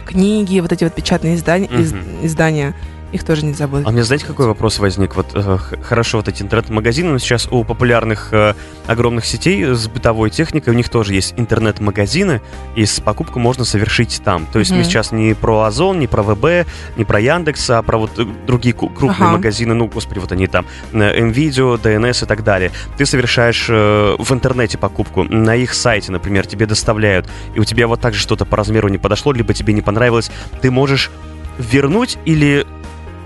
книги, 0.06 0.60
вот 0.60 0.72
эти 0.72 0.84
вот 0.84 0.94
печатные 0.94 1.36
издания, 1.36 1.66
из- 1.68 1.96
издания 2.22 2.76
их 3.12 3.24
тоже 3.24 3.46
нельзя 3.46 3.68
будет 3.68 3.86
А 3.86 3.90
у 3.90 3.92
меня, 3.92 4.04
знаете, 4.04 4.26
какой 4.26 4.48
вопрос 4.48 4.80
возник? 4.80 5.16
Вот 5.16 5.28
э, 5.34 5.58
хорошо, 5.82 6.18
вот 6.18 6.28
эти 6.28 6.44
интернет-магазины, 6.44 7.12
но 7.12 7.18
сейчас 7.20 7.48
у 7.50 7.64
популярных 7.64 8.34
э, 8.34 8.54
огромных 8.86 9.26
сетей 9.26 9.64
с 9.64 9.88
бытовой 9.88 10.30
техникой, 10.30 10.74
у 10.74 10.76
них 10.76 10.90
тоже 10.90 11.14
есть 11.14 11.34
интернет-магазины, 11.38 12.42
и 12.76 12.86
с 12.86 13.00
покупку 13.00 13.40
можно 13.40 13.66
совершить 13.66 14.22
там. 14.24 14.46
То 14.52 14.60
есть 14.60 14.72
мы 14.72 14.78
Мгм. 14.78 14.86
сейчас 14.86 15.12
не 15.12 15.34
про 15.34 15.62
Озон, 15.64 16.00
не 16.00 16.08
про 16.08 16.22
ВБ, 16.24 16.68
не 16.98 17.06
про 17.06 17.20
Яндекс, 17.20 17.70
а 17.70 17.82
про 17.82 17.98
вот 17.98 18.12
э, 18.20 18.26
другие 18.46 18.74
крупные 18.74 19.12
Ага. 19.28 19.38
магазины, 19.38 19.74
ну, 19.74 19.88
господи, 19.88 20.20
вот 20.20 20.32
они 20.32 20.48
там, 20.48 20.66
э, 20.92 20.98
NVIDIA, 21.22 21.82
DNS 21.82 22.24
и 22.24 22.28
так 22.28 22.44
далее. 22.44 22.72
Ты 22.98 23.06
совершаешь 23.06 23.68
э, 23.70 24.16
в 24.20 24.32
интернете 24.34 24.78
покупку, 24.78 25.24
на 25.24 25.56
их 25.56 25.74
сайте, 25.74 26.12
например, 26.12 26.46
тебе 26.46 26.66
доставляют, 26.66 27.28
и 27.56 27.60
у 27.60 27.64
тебя 27.64 27.88
вот 27.88 28.02
так 28.02 28.14
же 28.14 28.20
что-то 28.20 28.46
по 28.46 28.58
размеру 28.58 28.90
не 28.90 28.98
подошло, 28.98 29.32
либо 29.32 29.54
тебе 29.54 29.74
не 29.74 29.82
понравилось, 29.82 30.30
ты 30.62 30.72
можешь 30.72 31.10
вернуть 31.58 32.18
или 32.26 32.66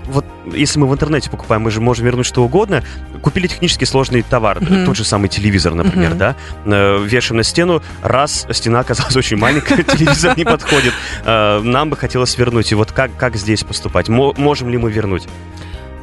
вот 0.06 0.24
если 0.52 0.78
мы 0.80 0.86
в 0.88 0.92
интернете 0.92 1.30
покупаем, 1.30 1.62
мы 1.62 1.70
же 1.70 1.80
можем 1.80 2.04
вернуть 2.04 2.26
что 2.26 2.42
угодно. 2.44 2.82
Купили 3.22 3.46
технически 3.46 3.84
сложный 3.84 4.22
товар, 4.22 4.60
Мгм. 4.60 4.84
тот 4.86 4.96
же 4.96 5.04
самый 5.04 5.28
телевизор, 5.28 5.74
например, 5.74 6.10
Мгм. 6.10 6.18
да, 6.18 6.36
э, 6.66 7.02
вешаем 7.04 7.36
на 7.38 7.42
стену, 7.44 7.82
раз 8.02 8.46
стена 8.50 8.80
оказалась 8.80 9.16
очень 9.16 9.36
маленькая, 9.36 9.82
телевизор 9.84 10.36
не 10.36 10.44
подходит, 10.44 10.92
э, 11.24 11.60
нам 11.60 11.90
бы 11.90 11.96
хотелось 11.96 12.36
вернуть. 12.36 12.72
И 12.72 12.74
вот 12.74 12.90
как, 12.92 13.16
как 13.16 13.36
здесь 13.36 13.62
поступать? 13.64 14.08
Мо- 14.08 14.34
можем 14.36 14.68
ли 14.70 14.78
мы 14.78 14.90
вернуть? 14.90 15.26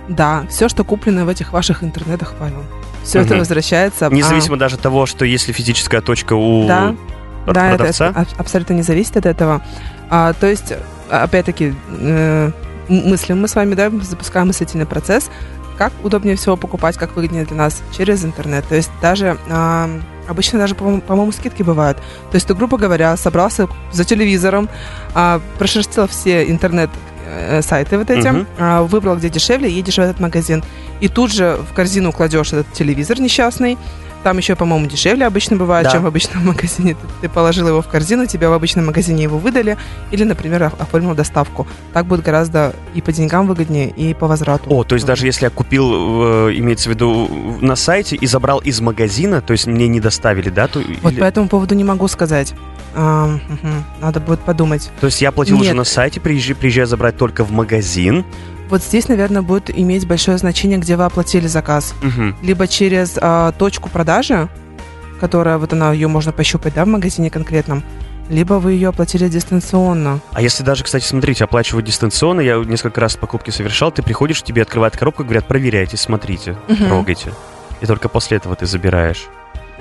Да, 0.07 0.45
все, 0.49 0.69
что 0.69 0.83
куплено 0.83 1.25
в 1.25 1.29
этих 1.29 1.53
ваших 1.53 1.83
интернетах, 1.83 2.33
Павел, 2.39 2.63
все 3.03 3.19
это 3.19 3.29
Мгм. 3.31 3.39
возвращается. 3.39 4.07
а, 4.07 4.09
Независимо 4.09 4.57
даже 4.57 4.75
от 4.75 4.81
того, 4.81 5.05
что 5.05 5.23
если 5.25 5.51
физическая 5.51 6.01
точка 6.01 6.33
у 6.33 6.67
Да, 6.67 6.95
пр- 7.45 7.53
Да, 7.53 7.67
это, 7.69 7.77
продавца. 7.77 8.09
это 8.09 8.19
аб- 8.21 8.39
абсолютно 8.39 8.73
не 8.73 8.81
зависит 8.81 9.17
от 9.17 9.25
этого. 9.27 9.61
А, 10.09 10.33
то 10.33 10.47
есть, 10.47 10.73
а, 11.11 11.23
опять-таки, 11.23 11.75
э, 11.99 12.51
мыслим 12.89 13.41
мы 13.41 13.47
с 13.47 13.55
вами, 13.55 13.75
да, 13.75 13.89
запускаем 14.01 14.47
мыслительный 14.47 14.85
процесс, 14.85 15.29
как 15.77 15.93
удобнее 16.03 16.35
всего 16.35 16.57
покупать, 16.57 16.97
как 16.97 17.15
выгоднее 17.15 17.45
для 17.45 17.55
нас 17.55 17.81
через 17.95 18.25
интернет. 18.25 18.67
То 18.67 18.75
есть 18.75 18.91
даже 19.01 19.37
а, 19.49 19.89
обычно 20.27 20.59
даже, 20.59 20.75
по-моему, 20.75 21.31
скидки 21.31 21.63
бывают. 21.63 21.97
То 21.97 22.35
есть 22.35 22.47
ты, 22.47 22.53
грубо 22.53 22.77
говоря, 22.77 23.15
собрался 23.15 23.67
за 23.91 24.03
телевизором, 24.03 24.69
а, 25.15 25.41
прошерстил 25.57 26.07
все 26.07 26.49
интернет 26.49 26.89
э, 27.25 27.61
сайты 27.61 27.97
вот 27.97 28.09
эти, 28.09 28.45
а, 28.57 28.83
выбрал, 28.83 29.15
где 29.15 29.29
дешевле, 29.29 29.71
едешь 29.71 29.95
в 29.95 29.99
этот 29.99 30.19
магазин. 30.19 30.63
И 30.99 31.07
тут 31.07 31.31
же 31.31 31.57
в 31.69 31.73
корзину 31.73 32.11
кладешь 32.11 32.51
этот 32.51 32.71
телевизор 32.73 33.19
несчастный, 33.19 33.77
там 34.23 34.37
еще, 34.37 34.55
по-моему, 34.55 34.85
дешевле 34.87 35.25
обычно 35.25 35.55
бывает, 35.57 35.85
Да. 35.85 35.91
чем 35.91 36.03
в 36.03 36.07
обычном 36.07 36.45
магазине. 36.47 36.93
Ты, 36.95 37.07
ты 37.21 37.29
положил 37.29 37.67
его 37.67 37.81
в 37.81 37.87
корзину, 37.87 38.25
тебе 38.25 38.49
в 38.49 38.53
обычном 38.53 38.85
магазине 38.87 39.23
его 39.23 39.37
выдали, 39.37 39.77
или, 40.11 40.23
например, 40.23 40.63
оформил 40.79 41.15
доставку. 41.15 41.67
Так 41.93 42.05
будет 42.05 42.23
гораздо 42.23 42.73
и 42.93 43.01
по 43.01 43.11
деньгам 43.11 43.47
выгоднее, 43.47 43.89
и 43.89 44.13
по 44.13 44.27
возврату. 44.27 44.69
О, 44.73 44.83
то 44.83 44.95
есть 44.95 45.05
даже 45.05 45.25
если 45.25 45.45
я 45.45 45.49
купил, 45.49 46.47
э, 46.49 46.53
имеется 46.57 46.89
в 46.89 46.93
виду, 46.93 47.57
на 47.61 47.75
сайте 47.75 48.15
и 48.15 48.25
забрал 48.27 48.59
из 48.59 48.81
магазина, 48.81 49.41
то 49.41 49.53
есть 49.53 49.67
мне 49.67 49.87
не 49.87 49.99
доставили, 49.99 50.49
да? 50.49 50.67
То, 50.67 50.81
Вот 51.01 51.13
или- 51.13 51.19
по 51.19 51.25
этому 51.25 51.47
поводу 51.47 51.75
не 51.75 51.83
могу 51.83 52.07
сказать. 52.07 52.53
А, 52.95 53.27
мгм, 53.27 53.85
Надо 54.01 54.19
будет 54.19 54.39
подумать. 54.39 54.89
то 54.99 55.05
есть 55.05 55.21
я 55.21 55.31
платил 55.31 55.57
уже 55.57 55.69
Нет. 55.69 55.75
на 55.77 55.83
сайте, 55.83 56.19
приезжаю, 56.19 56.55
приезжаю 56.57 56.87
забрать 56.87 57.17
только 57.17 57.43
в 57.43 57.51
магазин. 57.51 58.25
Вот 58.69 58.83
здесь, 58.83 59.07
наверное, 59.07 59.41
будет 59.41 59.69
иметь 59.75 60.07
большое 60.07 60.37
значение, 60.37 60.77
где 60.77 60.95
вы 60.95 61.05
оплатили 61.05 61.47
заказ. 61.47 61.93
Мгм. 62.03 62.35
Либо 62.43 62.67
через 62.67 63.17
а, 63.19 63.51
точку 63.53 63.89
продажи, 63.89 64.47
которая, 65.19 65.57
вот 65.57 65.73
она, 65.73 65.91
ее 65.91 66.07
можно 66.07 66.31
пощупать, 66.31 66.75
да, 66.75 66.85
в 66.85 66.87
магазине 66.87 67.29
конкретном, 67.31 67.83
либо 68.29 68.53
вы 68.55 68.73
ее 68.73 68.89
оплатили 68.89 69.27
дистанционно. 69.27 70.19
А 70.33 70.41
если 70.41 70.63
даже, 70.63 70.83
кстати, 70.83 71.03
смотрите, 71.03 71.43
оплачивать 71.43 71.85
дистанционно, 71.85 72.41
я 72.41 72.57
несколько 72.57 73.01
раз 73.01 73.15
покупки 73.15 73.49
совершал, 73.49 73.91
ты 73.91 74.03
приходишь, 74.03 74.43
тебе 74.43 74.61
открывают 74.61 74.95
коробку, 74.95 75.23
говорят, 75.23 75.47
проверяйте, 75.47 75.97
смотрите, 75.97 76.55
Мгм. 76.67 76.85
трогайте. 76.87 77.33
И 77.81 77.87
только 77.87 78.07
после 78.07 78.37
этого 78.37 78.55
ты 78.55 78.67
забираешь. 78.67 79.25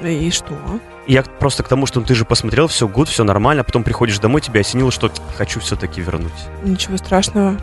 И 0.03 0.31
что? 0.31 0.55
Я 1.07 1.22
просто 1.24 1.62
к 1.62 1.68
тому, 1.68 1.85
что 1.87 2.01
ты 2.01 2.14
же 2.14 2.24
посмотрел, 2.24 2.68
все 2.68 2.88
гуд, 2.88 3.09
все 3.09 3.22
нормально, 3.24 3.62
а 3.62 3.64
потом 3.64 3.83
приходишь 3.83 4.18
домой, 4.18 4.40
тебя 4.40 4.61
осенило, 4.61 4.90
что 4.90 5.11
хочу 5.37 5.61
все-таки 5.61 6.01
вернуть. 6.01 6.33
Ничего 6.64 6.96
страшного. 6.96 7.57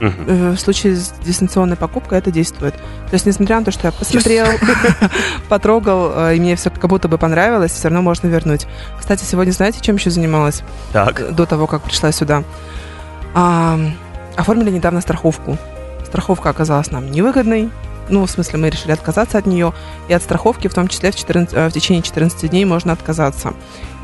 Э, 0.00 0.50
в 0.50 0.58
случае 0.58 0.96
с 0.96 1.12
дистанционной 1.24 1.76
покупкой 1.76 2.18
это 2.18 2.30
действует. 2.30 2.74
То 2.74 3.14
есть, 3.14 3.26
несмотря 3.26 3.58
на 3.58 3.64
то, 3.64 3.70
что 3.70 3.86
я 3.88 3.92
посмотрел, 3.92 4.46
потрогал, 5.48 6.12
э, 6.14 6.36
и 6.36 6.40
мне 6.40 6.56
все 6.56 6.70
как 6.70 6.90
будто 6.90 7.08
бы 7.08 7.18
понравилось, 7.18 7.72
все 7.72 7.88
равно 7.88 8.02
можно 8.02 8.26
вернуть. 8.28 8.66
Кстати, 8.98 9.24
сегодня 9.24 9.52
знаете, 9.52 9.80
чем 9.80 9.96
еще 9.96 10.10
занималась 10.10 10.62
Так. 10.92 11.20
э, 11.20 11.30
до 11.30 11.46
того, 11.46 11.66
как 11.66 11.82
пришла 11.82 12.12
сюда? 12.12 12.44
А, 13.34 13.78
оформили 14.36 14.70
недавно 14.70 15.00
страховку. 15.00 15.56
Страховка 16.04 16.50
оказалась 16.50 16.90
нам 16.90 17.10
невыгодной. 17.10 17.70
Ну, 18.08 18.24
в 18.24 18.30
смысле, 18.30 18.58
мы 18.58 18.70
решили 18.70 18.92
отказаться 18.92 19.38
от 19.38 19.46
нее. 19.46 19.72
И 20.08 20.12
от 20.12 20.22
страховки, 20.22 20.68
в 20.68 20.74
том 20.74 20.88
числе, 20.88 21.10
в, 21.10 21.16
14 21.16 21.54
э, 21.54 21.68
в 21.68 21.72
течение 21.72 22.02
14 22.02 22.50
дней 22.50 22.64
можно 22.64 22.92
отказаться. 22.92 23.54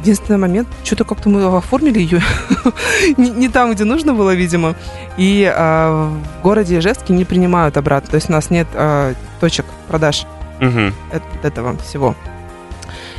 Единственный 0.01 0.39
момент, 0.39 0.69
что-то 0.83 1.05
как-то 1.05 1.29
мы 1.29 1.45
оформили 1.45 2.01
ее 2.01 2.21
не, 3.17 3.31
не 3.31 3.49
там, 3.49 3.73
где 3.73 3.85
нужно 3.85 4.15
было, 4.15 4.35
видимо. 4.35 4.75
И 5.17 5.51
а, 5.55 6.13
в 6.41 6.43
городе 6.43 6.79
Ижевске 6.79 7.13
не 7.13 7.25
принимают 7.25 7.77
обратно. 7.77 8.11
То 8.11 8.17
есть 8.17 8.29
у 8.29 8.33
нас 8.33 8.51
нет 8.51 8.67
а, 8.75 9.15
точек 9.41 9.67
продаж 9.89 10.27
Мгм. 10.61 10.93
эт- 11.13 11.23
этого 11.43 11.77
всего. 11.79 12.17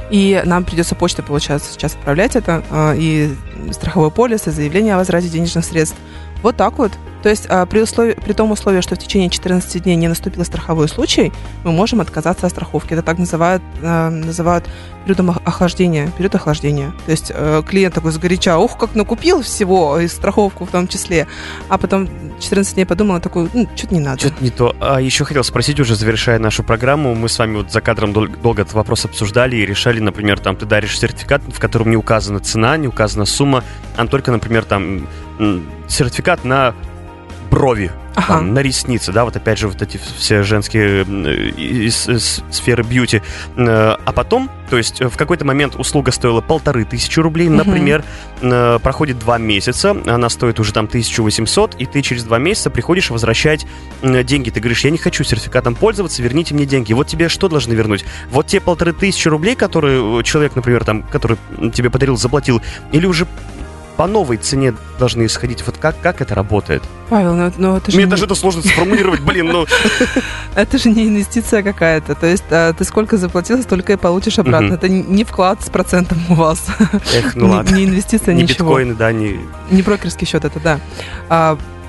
И 0.10 0.42
нам 0.46 0.66
придется 0.66 0.96
почтой, 0.96 1.24
получается, 1.24 1.72
сейчас 1.72 1.94
отправлять 1.96 2.36
это, 2.36 2.64
а, 2.70 2.94
и 2.94 3.34
страховой 3.72 4.12
полис, 4.12 4.48
и 4.48 4.52
заявление 4.52 4.96
о 4.96 4.98
возврате 4.98 5.30
денежных 5.30 5.64
средств. 5.64 5.98
Вот 6.42 6.58
так 6.58 6.78
вот. 6.78 6.92
То 7.24 7.30
есть 7.30 7.46
а, 7.50 7.66
при, 7.66 7.80
условии, 7.82 8.14
при 8.14 8.34
том 8.34 8.52
условии, 8.52 8.82
что 8.82 8.96
в 8.96 9.00
течение 9.00 9.30
14 9.30 9.82
дней 9.82 9.96
не 9.96 10.10
наступил 10.10 10.44
страховой 10.44 10.90
случай, 10.90 11.32
мы 11.64 11.72
можем 11.72 12.02
отказаться 12.02 12.46
от 12.46 12.52
страховки. 12.52 12.94
Это 12.94 13.02
так 13.02 13.18
называют, 13.18 13.64
а, 13.82 14.10
называют 14.10 14.70
периодом 15.06 15.30
ох- 15.30 15.42
охлаждения. 15.46 16.12
Период 16.18 16.36
охлаждения. 16.36 16.94
То 17.06 17.12
есть 17.12 17.32
э, 17.34 17.62
клиент 17.68 17.94
такой 17.94 18.12
сгоряча, 18.12 18.58
ух, 18.58 18.78
как 18.78 18.96
накупил 18.96 19.42
всего, 19.42 20.00
и 20.00 20.08
страховку 20.08 20.66
в 20.66 20.70
том 20.70 20.88
числе, 20.88 21.28
а 21.70 21.78
потом 21.78 22.08
14 22.40 22.76
дней 22.76 22.86
подумал, 22.86 23.20
такой, 23.20 23.50
ну, 23.54 23.68
что-то 23.76 23.94
не 23.94 24.00
надо. 24.00 24.20
Что-то 24.20 24.44
не 24.44 24.50
то. 24.50 24.76
А 24.80 25.02
еще 25.02 25.26
хотел 25.26 25.44
спросить, 25.44 25.80
уже 25.80 25.96
завершая 25.96 26.40
нашу 26.40 26.64
программу, 26.64 27.16
мы 27.16 27.28
с 27.28 27.38
вами 27.38 27.58
вот 27.58 27.72
за 27.72 27.82
кадром 27.82 28.14
дол- 28.14 28.28
долго 28.28 28.62
этот 28.62 28.74
вопрос 28.74 29.06
обсуждали 29.06 29.58
и 29.58 29.66
решали, 29.66 30.00
например, 30.00 30.40
там 30.40 30.56
ты 30.56 30.66
даришь 30.66 30.98
сертификат, 30.98 31.42
в 31.48 31.60
котором 31.60 31.90
не 31.90 31.98
указана 31.98 32.40
цена, 32.40 32.78
не 32.78 32.88
указана 32.88 33.26
сумма, 33.26 33.64
а 33.98 34.08
только, 34.08 34.32
например, 34.32 34.64
там 34.64 35.08
сертификат 35.88 36.46
на 36.46 36.74
брови, 37.54 37.92
Ага. 38.16 38.28
там, 38.36 38.54
на 38.54 38.60
ресницы, 38.60 39.12
да, 39.12 39.26
вот 39.26 39.36
опять 39.36 39.58
же 39.60 39.68
вот 39.68 39.82
эти 39.82 40.00
все 40.18 40.44
женские 40.44 41.06
сферы 42.52 42.84
бьюти. 42.84 43.22
Э, 43.56 43.96
А 44.06 44.12
потом, 44.12 44.50
то 44.70 44.78
есть 44.78 45.02
э, 45.02 45.08
в 45.10 45.18
какой-то 45.18 45.46
момент 45.46 45.76
услуга 45.76 46.12
стоила 46.12 46.42
полторы 46.42 46.86
тысячи 46.86 47.20
рублей, 47.20 47.50
например, 47.50 48.04
э, 48.42 48.80
проходит 48.82 49.20
два 49.20 49.38
месяца, 49.38 49.96
она 50.06 50.30
стоит 50.30 50.60
уже 50.60 50.74
там 50.74 50.86
1800, 50.86 51.76
и 51.76 51.86
ты 51.86 52.02
через 52.02 52.24
два 52.24 52.38
месяца 52.40 52.70
приходишь 52.70 53.10
возвращать 53.10 53.66
деньги. 54.02 54.50
Ты 54.50 54.60
говоришь, 54.60 54.84
я 54.84 54.92
не 54.92 54.98
хочу 54.98 55.24
сертификатом 55.24 55.76
пользоваться, 55.76 56.22
верните 56.22 56.54
мне 56.54 56.66
деньги. 56.66 56.94
Вот 56.94 57.08
тебе 57.08 57.30
что 57.30 57.50
должны 57.50 57.74
вернуть? 57.74 58.06
Вот 58.32 58.48
те 58.48 58.60
полторы 58.60 58.94
тысячи 58.94 59.28
рублей, 59.28 59.56
которые 59.56 60.24
человек, 60.24 60.56
например, 60.56 60.84
там, 60.86 61.04
который 61.04 61.38
тебе 61.74 61.90
подарил, 61.90 62.18
заплатил, 62.18 62.62
или 62.92 63.06
уже 63.06 63.28
по 63.98 64.08
новой 64.08 64.38
цене 64.38 64.74
должны 65.00 65.26
исходить. 65.26 65.64
Вот 65.66 65.78
как, 65.78 66.00
как 66.02 66.22
это 66.22 66.34
работает? 66.36 66.82
Павел, 67.10 67.36
ну, 67.36 67.52
ну 67.58 67.78
это 67.78 67.92
же 67.92 67.98
Мне 67.98 68.06
не- 68.06 68.10
даже 68.12 68.26
это 68.26 68.36
сложно 68.36 68.62
сформулировать, 68.64 69.20
блин, 69.22 69.48
ну... 69.48 69.66
Это 70.56 70.78
же 70.78 70.90
не 70.90 71.08
инвестиция 71.08 71.64
какая-то. 71.64 72.14
То 72.16 72.28
есть 72.28 72.44
а, 72.52 72.74
ты 72.74 72.84
сколько 72.84 73.18
заплатил, 73.18 73.62
столько 73.64 73.94
и 73.94 73.96
получишь 73.96 74.38
обратно. 74.40 74.74
Это 74.76 74.88
не 74.88 75.02
не 75.02 75.24
вклад 75.24 75.64
с 75.64 75.70
процентом 75.70 76.20
у 76.30 76.36
вас. 76.36 76.66
Эх, 77.16 77.36
ну 77.36 77.46
Не- 77.48 77.52
ладно. 77.52 77.76
Не 77.76 77.86
инвестиция, 77.86 78.34
Не 78.36 78.44
ничего. 78.44 78.70
биткоины, 78.70 78.94
да, 78.96 79.12
не... 79.12 79.40
Не 79.72 79.82
брокерский 79.82 80.28
счет, 80.28 80.46
это 80.46 80.60
да. 80.60 80.80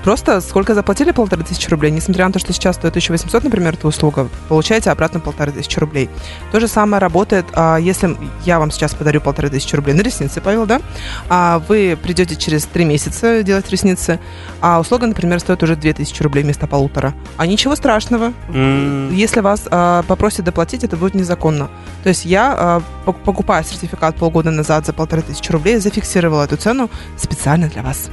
Просто 0.04 0.42
сколько 0.42 0.74
заплатили 0.74 1.12
полторы 1.12 1.42
тысячи 1.44 1.68
рублей, 1.70 1.90
несмотря 1.90 2.26
на 2.26 2.32
то, 2.32 2.38
что 2.38 2.52
сейчас 2.52 2.76
стоит 2.76 2.90
1800, 2.92 3.42
например, 3.42 3.72
эта 3.72 3.88
услуга, 3.88 4.28
получаете 4.48 4.90
обратно 4.90 5.18
полторы 5.18 5.50
тысячи 5.50 5.78
рублей. 5.78 6.10
То 6.52 6.60
же 6.60 6.68
самое 6.68 7.00
работает, 7.00 7.46
а, 7.54 7.78
если 7.78 8.14
я 8.44 8.58
вам 8.58 8.70
сейчас 8.70 8.94
подарю 8.94 9.22
полторы 9.22 9.48
тысячи 9.48 9.74
рублей 9.74 9.94
на 9.94 10.02
ресницы, 10.02 10.42
Павел, 10.42 10.66
да? 10.66 10.82
А 11.30 11.60
вы 11.68 11.98
придете 12.00 12.36
через 12.36 12.66
три 12.66 12.84
месяца 12.84 13.42
делать 13.42 13.70
ресницы, 13.70 14.20
а 14.60 14.78
услуга, 14.78 15.06
например, 15.06 15.40
стоит 15.40 15.62
уже 15.62 15.74
2000 15.74 16.22
рублей 16.22 16.44
вместо 16.44 16.66
полутора. 16.66 17.14
А 17.38 17.46
ничего 17.46 17.74
страшного. 17.74 18.34
М, 18.50 19.10
Если 19.14 19.40
вас 19.40 19.62
а, 19.70 20.02
попросят 20.02 20.44
доплатить, 20.44 20.84
это 20.84 20.98
будет 20.98 21.14
незаконно. 21.14 21.70
То 22.02 22.10
есть 22.10 22.26
я, 22.26 22.82
пок- 23.06 23.22
покупая 23.24 23.64
сертификат 23.64 24.16
полгода 24.16 24.50
назад 24.50 24.84
за 24.84 24.92
полторы 24.92 25.22
тысячи 25.22 25.50
рублей, 25.50 25.78
зафиксировала 25.78 26.44
эту 26.44 26.58
цену 26.58 26.90
специально 27.16 27.68
для 27.68 27.82
вас. 27.82 28.10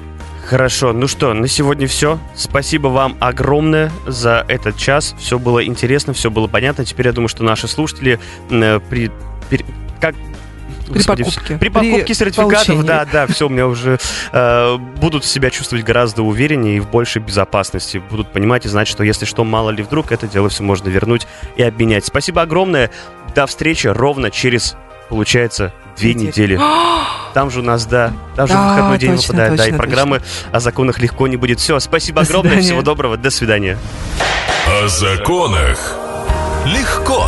Хорошо, 0.51 0.91
ну 0.91 1.07
что, 1.07 1.33
на 1.33 1.47
сегодня 1.47 1.87
все. 1.87 2.19
Спасибо 2.35 2.89
вам 2.89 3.15
огромное 3.21 3.89
за 4.05 4.43
этот 4.49 4.75
час. 4.75 5.15
Все 5.17 5.39
было 5.39 5.65
интересно, 5.65 6.11
все 6.11 6.29
было 6.29 6.47
понятно. 6.47 6.83
Теперь 6.83 7.07
я 7.07 7.13
думаю, 7.13 7.29
что 7.29 7.45
наши 7.45 7.69
слушатели 7.69 8.19
э, 8.49 8.81
при... 8.89 9.09
пер- 9.49 9.63
как... 10.01 10.13
При 10.91 11.03
покупке. 11.03 11.57
При 11.57 11.69
покупке 11.69 12.13
сертификатов, 12.13 12.65
получении. 12.65 12.85
да, 12.85 13.05
да, 13.05 13.27
все, 13.27 13.45
у 13.45 13.49
меня 13.49 13.65
уже 13.65 13.97
э, 14.33 14.77
будут 14.97 15.23
себя 15.23 15.51
чувствовать 15.51 15.85
гораздо 15.85 16.21
увереннее 16.21 16.75
и 16.75 16.79
в 16.81 16.91
большей 16.91 17.21
безопасности. 17.21 18.03
Будут 18.09 18.33
понимать 18.33 18.65
и 18.65 18.67
знать, 18.67 18.89
что 18.89 19.05
если 19.05 19.23
что, 19.23 19.45
мало 19.45 19.69
ли 19.69 19.81
вдруг, 19.83 20.11
это 20.11 20.27
дело 20.27 20.49
все 20.49 20.63
можно 20.63 20.89
вернуть 20.89 21.27
и 21.55 21.63
обменять. 21.63 22.03
Спасибо 22.03 22.41
огромное. 22.41 22.91
До 23.33 23.47
встречи 23.47 23.87
ровно 23.87 24.29
через, 24.29 24.75
получается, 25.12 25.74
две 25.97 26.13
Недели. 26.13 26.54
недели. 26.56 26.60
Там 27.34 27.52
же 27.52 27.60
у 27.60 27.63
нас, 27.63 27.86
да, 27.86 28.12
там 28.36 28.47
же 28.47 28.54
Да, 28.54 28.69
выходной 28.74 28.97
день 28.97 29.15
точно, 29.15 29.28
выпадает, 29.34 29.56
да, 29.56 29.63
и 29.63 29.67
точно, 29.67 29.78
программы 29.78 30.21
о 30.52 30.60
законах 30.60 31.00
легко 31.00 31.28
не 31.28 31.38
будет. 31.38 31.60
Все, 31.62 31.80
спасибо 31.80 32.21
До 32.21 32.28
огромное, 32.28 32.52
свидания. 32.52 32.67
всего 32.67 32.82
доброго, 32.82 33.15
до 33.17 33.30
свидания. 33.30 33.78
О 34.67 34.88
законах 34.89 35.78
легко. 36.65 37.26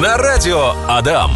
На 0.00 0.16
радио 0.16 0.74
Адам. 0.88 1.30